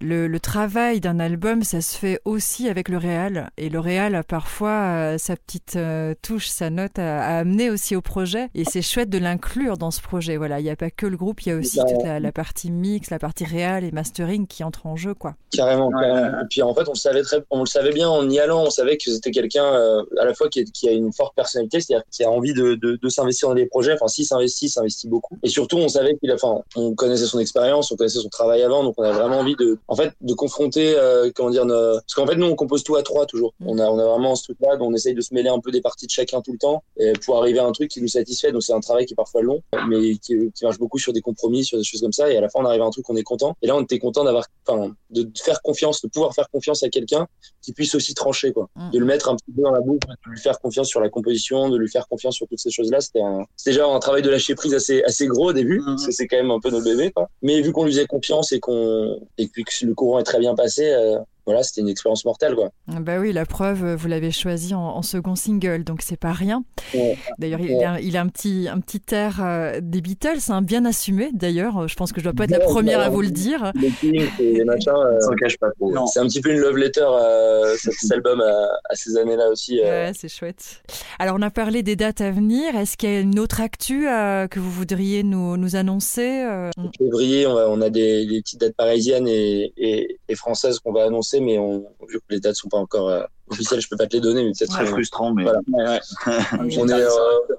Le, 0.00 0.28
le 0.28 0.40
travail 0.40 1.00
d'un 1.00 1.18
album, 1.18 1.62
ça 1.62 1.80
se 1.80 1.96
fait 1.96 2.20
aussi 2.24 2.68
avec 2.68 2.88
le 2.88 2.98
réal. 2.98 3.50
Et 3.56 3.68
le 3.68 3.80
réal 3.80 4.14
a 4.14 4.22
parfois 4.22 5.18
sa 5.18 5.36
petite 5.36 5.78
touche, 6.22 6.46
sa 6.46 6.70
note 6.70 6.98
à, 6.98 7.22
à, 7.22 7.38
amener 7.38 7.70
aussi 7.70 7.96
au 7.96 8.00
projet. 8.00 8.48
Et 8.54 8.64
c'est 8.64 8.82
chouette 8.82 9.10
de 9.10 9.18
l'inclure 9.18 9.76
dans 9.76 9.90
ce 9.90 10.00
projet. 10.00 10.36
Voilà, 10.36 10.60
il 10.60 10.64
n'y 10.64 10.70
a 10.70 10.76
pas 10.76 10.90
que 10.90 11.06
le 11.06 11.16
groupe, 11.16 11.42
il 11.42 11.48
y 11.48 11.52
a 11.52 11.56
aussi 11.56 11.78
toute 11.78 12.02
la, 12.04 12.20
la, 12.20 12.32
partie 12.32 12.70
mix, 12.70 13.10
la 13.10 13.18
partie 13.18 13.44
réal 13.44 13.84
et 13.84 13.90
mastering 13.90 14.46
qui 14.46 14.64
entre 14.64 14.86
en 14.86 14.96
jeu, 14.96 15.14
quoi. 15.14 15.34
Carrément. 15.50 15.90
carrément. 15.90 16.40
Et 16.40 16.46
puis 16.48 16.62
en 16.62 16.75
fait, 16.76 16.88
on 16.88 16.92
le 16.92 16.98
savait 16.98 17.22
très, 17.22 17.42
on 17.50 17.60
le 17.60 17.66
savait 17.66 17.92
bien 17.92 18.08
en 18.08 18.28
y 18.28 18.38
allant. 18.38 18.64
On 18.64 18.70
savait 18.70 18.96
que 18.96 19.10
c'était 19.10 19.30
quelqu'un 19.30 19.64
euh, 19.64 20.02
à 20.20 20.24
la 20.24 20.34
fois 20.34 20.48
qui, 20.48 20.64
qui, 20.64 20.88
a 20.88 20.92
une 20.92 21.12
forte 21.12 21.34
personnalité, 21.34 21.80
c'est-à-dire 21.80 22.04
qui 22.10 22.24
a 22.24 22.30
envie 22.30 22.54
de, 22.54 22.74
de, 22.74 22.96
de 23.00 23.08
s'investir 23.08 23.48
dans 23.48 23.54
des 23.54 23.66
projets. 23.66 23.94
Enfin, 23.94 24.08
s'il 24.08 24.26
s'investit, 24.26 24.68
s'investit 24.68 25.08
beaucoup. 25.08 25.38
Et 25.42 25.48
surtout, 25.48 25.76
on 25.78 25.88
savait 25.88 26.16
qu'il, 26.16 26.32
enfin, 26.32 26.60
on 26.76 26.94
connaissait 26.94 27.26
son 27.26 27.38
expérience, 27.38 27.90
on 27.92 27.96
connaissait 27.96 28.20
son 28.20 28.28
travail 28.28 28.62
avant, 28.62 28.84
donc 28.84 28.94
on 28.98 29.02
a 29.02 29.12
vraiment 29.12 29.38
envie 29.38 29.56
de, 29.56 29.78
en 29.88 29.96
fait, 29.96 30.12
de 30.20 30.34
confronter, 30.34 30.94
euh, 30.96 31.30
comment 31.34 31.50
dire, 31.50 31.64
nos... 31.64 31.94
parce 31.94 32.14
qu'en 32.14 32.26
fait, 32.26 32.36
nous, 32.36 32.46
on 32.46 32.54
compose 32.54 32.84
tout 32.84 32.96
à 32.96 33.02
trois 33.02 33.26
toujours. 33.26 33.54
Mm. 33.60 33.68
On 33.68 33.78
a, 33.78 33.86
on 33.86 33.98
a 33.98 34.04
vraiment 34.04 34.34
ce 34.34 34.44
truc-là, 34.44 34.76
on 34.80 34.94
essaye 34.94 35.14
de 35.14 35.20
se 35.20 35.34
mêler 35.34 35.48
un 35.48 35.60
peu 35.60 35.70
des 35.70 35.80
parties 35.80 36.06
de 36.06 36.10
chacun 36.10 36.40
tout 36.40 36.52
le 36.52 36.58
temps 36.58 36.82
et 36.98 37.12
pour 37.24 37.38
arriver 37.38 37.58
à 37.58 37.64
un 37.64 37.72
truc 37.72 37.90
qui 37.90 38.00
nous 38.00 38.08
satisfait. 38.08 38.52
Donc 38.52 38.62
c'est 38.62 38.72
un 38.72 38.80
travail 38.80 39.06
qui 39.06 39.14
est 39.14 39.16
parfois 39.16 39.42
long, 39.42 39.62
mais 39.88 40.16
qui, 40.16 40.50
qui 40.54 40.64
marche 40.64 40.78
beaucoup 40.78 40.98
sur 40.98 41.12
des 41.12 41.20
compromis, 41.20 41.64
sur 41.64 41.78
des 41.78 41.84
choses 41.84 42.00
comme 42.00 42.12
ça. 42.12 42.30
Et 42.30 42.36
à 42.36 42.40
la 42.40 42.48
fin, 42.48 42.60
on 42.60 42.64
arrive 42.64 42.82
à 42.82 42.84
un 42.84 42.90
truc 42.90 43.04
qu'on 43.04 43.16
est 43.16 43.22
content. 43.22 43.56
Et 43.62 43.66
là, 43.66 43.76
on 43.76 43.82
était 43.82 43.98
content 43.98 44.24
d'avoir, 44.24 44.44
enfin, 44.66 44.94
de 45.10 45.28
faire 45.36 45.62
confiance, 45.62 46.02
de 46.02 46.08
pouvoir 46.08 46.34
faire 46.34 46.48
confiance 46.50 46.65
à 46.82 46.88
quelqu'un 46.88 47.26
qui 47.62 47.72
puisse 47.72 47.94
aussi 47.94 48.14
trancher, 48.14 48.52
quoi. 48.52 48.68
Mm. 48.76 48.90
De 48.90 48.98
le 48.98 49.04
mettre 49.04 49.28
un 49.28 49.36
petit 49.36 49.52
peu 49.52 49.62
dans 49.62 49.72
la 49.72 49.80
boucle, 49.80 50.06
de 50.08 50.30
lui 50.30 50.40
faire 50.40 50.58
confiance 50.60 50.88
sur 50.88 51.00
la 51.00 51.08
composition, 51.08 51.68
de 51.68 51.76
lui 51.76 51.88
faire 51.88 52.06
confiance 52.08 52.36
sur 52.36 52.46
toutes 52.48 52.58
ces 52.58 52.70
choses-là. 52.70 53.00
C'était 53.00 53.22
déjà 53.66 53.86
un 53.86 53.98
travail 53.98 54.22
de 54.22 54.30
lâcher 54.30 54.54
prise 54.54 54.74
assez, 54.74 55.02
assez 55.04 55.26
gros 55.26 55.50
au 55.50 55.52
début, 55.52 55.80
mm. 55.80 55.84
parce 55.86 56.06
que 56.06 56.12
c'est 56.12 56.26
quand 56.26 56.36
même 56.36 56.50
un 56.50 56.60
peu 56.60 56.70
notre 56.70 56.84
bébé, 56.84 57.10
quoi. 57.10 57.28
Mais 57.42 57.60
vu 57.60 57.72
qu'on 57.72 57.84
lui 57.84 57.92
faisait 57.92 58.06
confiance 58.06 58.52
et 58.52 58.60
qu'on, 58.60 59.20
et 59.38 59.48
que 59.48 59.62
le 59.84 59.94
courant 59.94 60.18
est 60.18 60.24
très 60.24 60.38
bien 60.38 60.54
passé, 60.54 60.90
euh, 60.92 61.18
voilà, 61.46 61.62
c'était 61.62 61.80
une 61.80 61.88
expérience 61.88 62.24
mortelle, 62.24 62.56
quoi. 62.56 62.70
Bah 62.88 63.18
oui, 63.20 63.32
la 63.32 63.46
preuve, 63.46 63.94
vous 63.94 64.08
l'avez 64.08 64.32
choisi 64.32 64.74
en, 64.74 64.80
en, 64.80 65.02
second 65.02 65.36
single, 65.36 65.84
donc 65.84 66.02
c'est 66.02 66.18
pas 66.18 66.32
rien. 66.32 66.64
Ouais. 66.92 67.16
D'ailleurs, 67.38 67.60
il, 67.60 67.84
a, 67.84 68.00
il 68.00 68.16
a 68.16 68.20
un 68.20 68.26
petit, 68.26 68.66
un 68.68 68.80
petit 68.80 69.00
air 69.14 69.38
euh, 69.40 69.78
des 69.80 70.00
Beatles, 70.00 70.40
hein, 70.48 70.60
bien 70.60 70.84
assumé. 70.84 71.30
D'ailleurs, 71.32 71.86
je 71.86 71.94
pense 71.94 72.12
que 72.12 72.20
je 72.20 72.24
dois 72.24 72.32
pas 72.32 72.44
être 72.44 72.50
la 72.50 72.58
première 72.58 73.00
à 73.00 73.08
vous 73.08 73.22
le 73.22 73.30
dire. 73.30 73.72
Les 74.10 74.64
machins, 74.64 74.88
euh, 74.88 75.20
s'en 75.20 75.34
cache 75.34 75.56
pas 75.58 75.70
trop. 75.70 75.94
C'est 76.08 76.18
un 76.18 76.26
petit 76.26 76.40
peu 76.40 76.50
une 76.50 76.58
love 76.58 76.76
letter, 76.76 77.06
euh, 77.06 77.76
cet 77.76 78.10
album 78.10 78.40
à, 78.40 78.66
à, 78.90 78.96
ces 78.96 79.16
années-là 79.16 79.48
aussi. 79.48 79.80
Ouais, 79.80 80.10
c'est 80.18 80.28
chouette. 80.28 80.82
Alors, 81.20 81.36
on 81.38 81.42
a 81.42 81.50
parlé 81.50 81.84
des 81.84 81.94
dates 81.94 82.20
à 82.20 82.32
venir. 82.32 82.74
Est-ce 82.74 82.96
qu'il 82.96 83.08
y 83.08 83.16
a 83.16 83.20
une 83.20 83.38
autre 83.38 83.60
actu 83.60 84.06
que 84.50 84.58
vous 84.58 84.70
voudriez 84.70 85.22
nous, 85.22 85.56
nous 85.56 85.76
annoncer 85.76 86.44
En 86.76 86.90
février, 86.98 87.46
on 87.46 87.56
a, 87.56 87.66
on 87.66 87.80
a 87.82 87.90
des, 87.90 88.26
des, 88.26 88.40
petites 88.40 88.60
dates 88.60 88.74
parisiennes 88.74 89.28
et, 89.28 89.72
et, 89.76 90.18
et 90.28 90.34
françaises 90.34 90.80
qu'on 90.80 90.92
va 90.92 91.04
annoncer 91.04 91.35
mais 91.40 91.58
on, 91.58 91.86
vu 92.08 92.18
que 92.18 92.24
les 92.30 92.40
dates 92.40 92.56
sont 92.56 92.68
pas 92.68 92.78
encore 92.78 93.08
euh, 93.08 93.22
officielles, 93.48 93.80
je 93.80 93.88
peux 93.88 93.96
pas 93.96 94.06
te 94.06 94.16
les 94.16 94.20
donner, 94.20 94.44
mais 94.44 94.52
c'est 94.54 94.66
très 94.66 94.84
ouais, 94.84 94.90
frustrant. 94.90 95.32
Mais 95.32 95.44
voilà. 95.44 95.60
ouais, 95.68 95.84
ouais. 95.84 96.78
on, 96.78 96.88
est, 96.88 96.92
euh, 96.92 97.08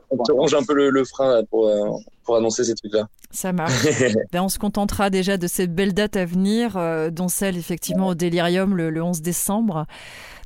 on 0.10 0.17
te 0.24 0.31
ronge 0.31 0.53
un 0.53 0.63
peu 0.63 0.74
le, 0.74 0.89
le 0.89 1.03
frein 1.05 1.43
pour, 1.50 1.67
euh, 1.67 1.89
pour 2.24 2.36
annoncer 2.36 2.63
ces 2.63 2.75
trucs-là. 2.75 3.07
Ça 3.31 3.53
marche. 3.53 3.88
ben, 4.31 4.43
on 4.43 4.50
se 4.50 4.60
contentera 4.60 5.10
déjà 5.10 5.38
de 5.38 5.48
ces 5.48 5.67
belles 5.67 5.93
dates 5.93 6.17
à 6.17 6.25
venir, 6.25 6.78
euh, 6.78 7.10
dont 7.10 7.28
celle 7.28 7.58
effectivement 7.58 8.08
au 8.08 8.15
Delirium 8.15 8.75
le, 8.75 8.89
le 8.89 9.01
11 9.01 9.21
décembre 9.21 9.86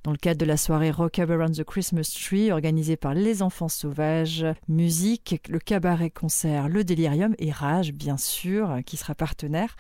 dans 0.04 0.12
le 0.12 0.18
cadre 0.18 0.40
de 0.40 0.46
la 0.46 0.58
soirée 0.58 0.90
Rock 0.90 1.20
Around 1.20 1.56
the 1.56 1.64
Christmas 1.64 2.12
Tree 2.20 2.52
organisée 2.52 2.98
par 2.98 3.14
Les 3.14 3.44
Enfants 3.44 3.70
Sauvages, 3.70 4.46
musique, 4.68 5.40
le 5.48 5.60
cabaret 5.60 6.10
concert, 6.10 6.70
le 6.70 6.84
Delirium 6.84 7.36
et 7.38 7.52
Rage 7.52 7.94
bien 7.94 8.18
sûr 8.18 8.80
qui 8.84 8.98
sera 8.98 9.14
partenaire. 9.14 9.76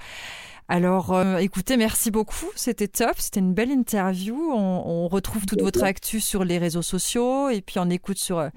Alors, 0.71 1.11
euh, 1.11 1.35
écoutez, 1.39 1.75
merci 1.75 2.11
beaucoup. 2.11 2.49
C'était 2.55 2.87
top. 2.87 3.15
C'était 3.17 3.41
une 3.41 3.53
belle 3.53 3.71
interview. 3.71 4.53
On, 4.53 4.83
on 4.85 5.07
retrouve 5.09 5.45
toute 5.45 5.61
votre 5.61 5.83
actu 5.83 6.21
sur 6.21 6.45
les 6.45 6.57
réseaux 6.59 6.81
sociaux 6.81 7.49
et 7.49 7.59
puis 7.59 7.77
on 7.77 7.89
écoute 7.89 8.17
sur 8.17 8.39
euh, 8.39 8.47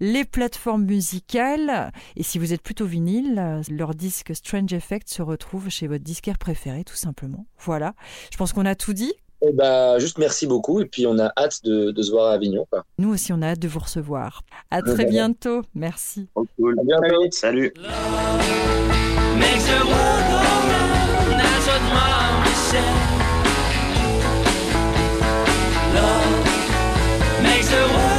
les 0.00 0.24
plateformes 0.24 0.82
musicales. 0.82 1.92
Et 2.16 2.24
si 2.24 2.40
vous 2.40 2.52
êtes 2.52 2.62
plutôt 2.62 2.86
vinyle, 2.86 3.62
leur 3.70 3.94
disque 3.94 4.34
Strange 4.34 4.72
Effect 4.72 5.08
se 5.08 5.22
retrouve 5.22 5.68
chez 5.68 5.86
votre 5.86 6.02
disquaire 6.02 6.38
préféré, 6.38 6.82
tout 6.82 6.96
simplement. 6.96 7.46
Voilà. 7.60 7.94
Je 8.32 8.36
pense 8.36 8.52
qu'on 8.52 8.66
a 8.66 8.74
tout 8.74 8.92
dit. 8.92 9.12
Eh 9.40 9.52
bah, 9.52 10.00
juste 10.00 10.18
merci 10.18 10.48
beaucoup 10.48 10.80
et 10.80 10.86
puis 10.86 11.06
on 11.06 11.20
a 11.20 11.32
hâte 11.38 11.62
de, 11.62 11.92
de 11.92 12.02
se 12.02 12.10
voir 12.10 12.32
à 12.32 12.34
Avignon. 12.34 12.66
Quoi. 12.68 12.84
Nous 12.98 13.10
aussi, 13.10 13.32
on 13.32 13.42
a 13.42 13.46
hâte 13.50 13.60
de 13.60 13.68
vous 13.68 13.78
recevoir. 13.78 14.42
À 14.72 14.82
très 14.82 15.04
bientôt. 15.04 15.62
Merci. 15.76 16.26
Cool. 16.34 16.80
À 16.80 16.82
bientôt. 16.82 17.30
Salut. 17.30 17.72
Love 19.40 20.49
세월 27.70 28.09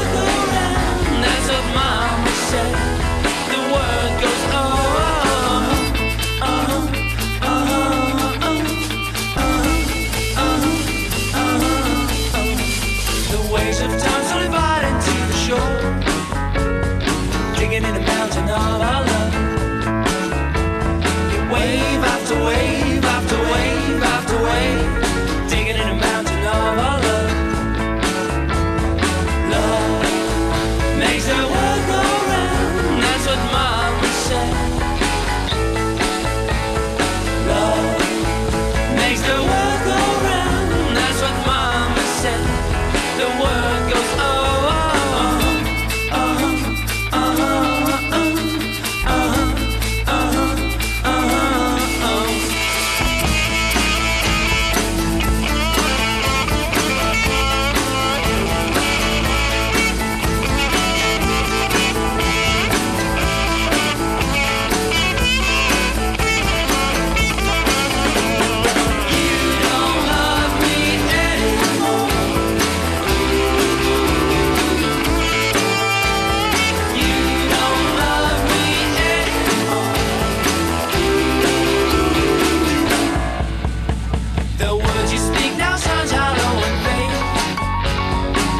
The 84.62 84.76
words 84.76 85.12
you 85.12 85.18
speak 85.18 85.58
now 85.58 85.76
sound 85.76 86.12
hollow 86.12 86.62
and 86.68 86.78
faint. 86.86 87.14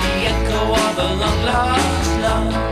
The 0.02 0.14
echo 0.34 0.62
of 0.74 0.98
a 0.98 1.10
long 1.22 1.46
lost 1.46 2.20
love. 2.22 2.71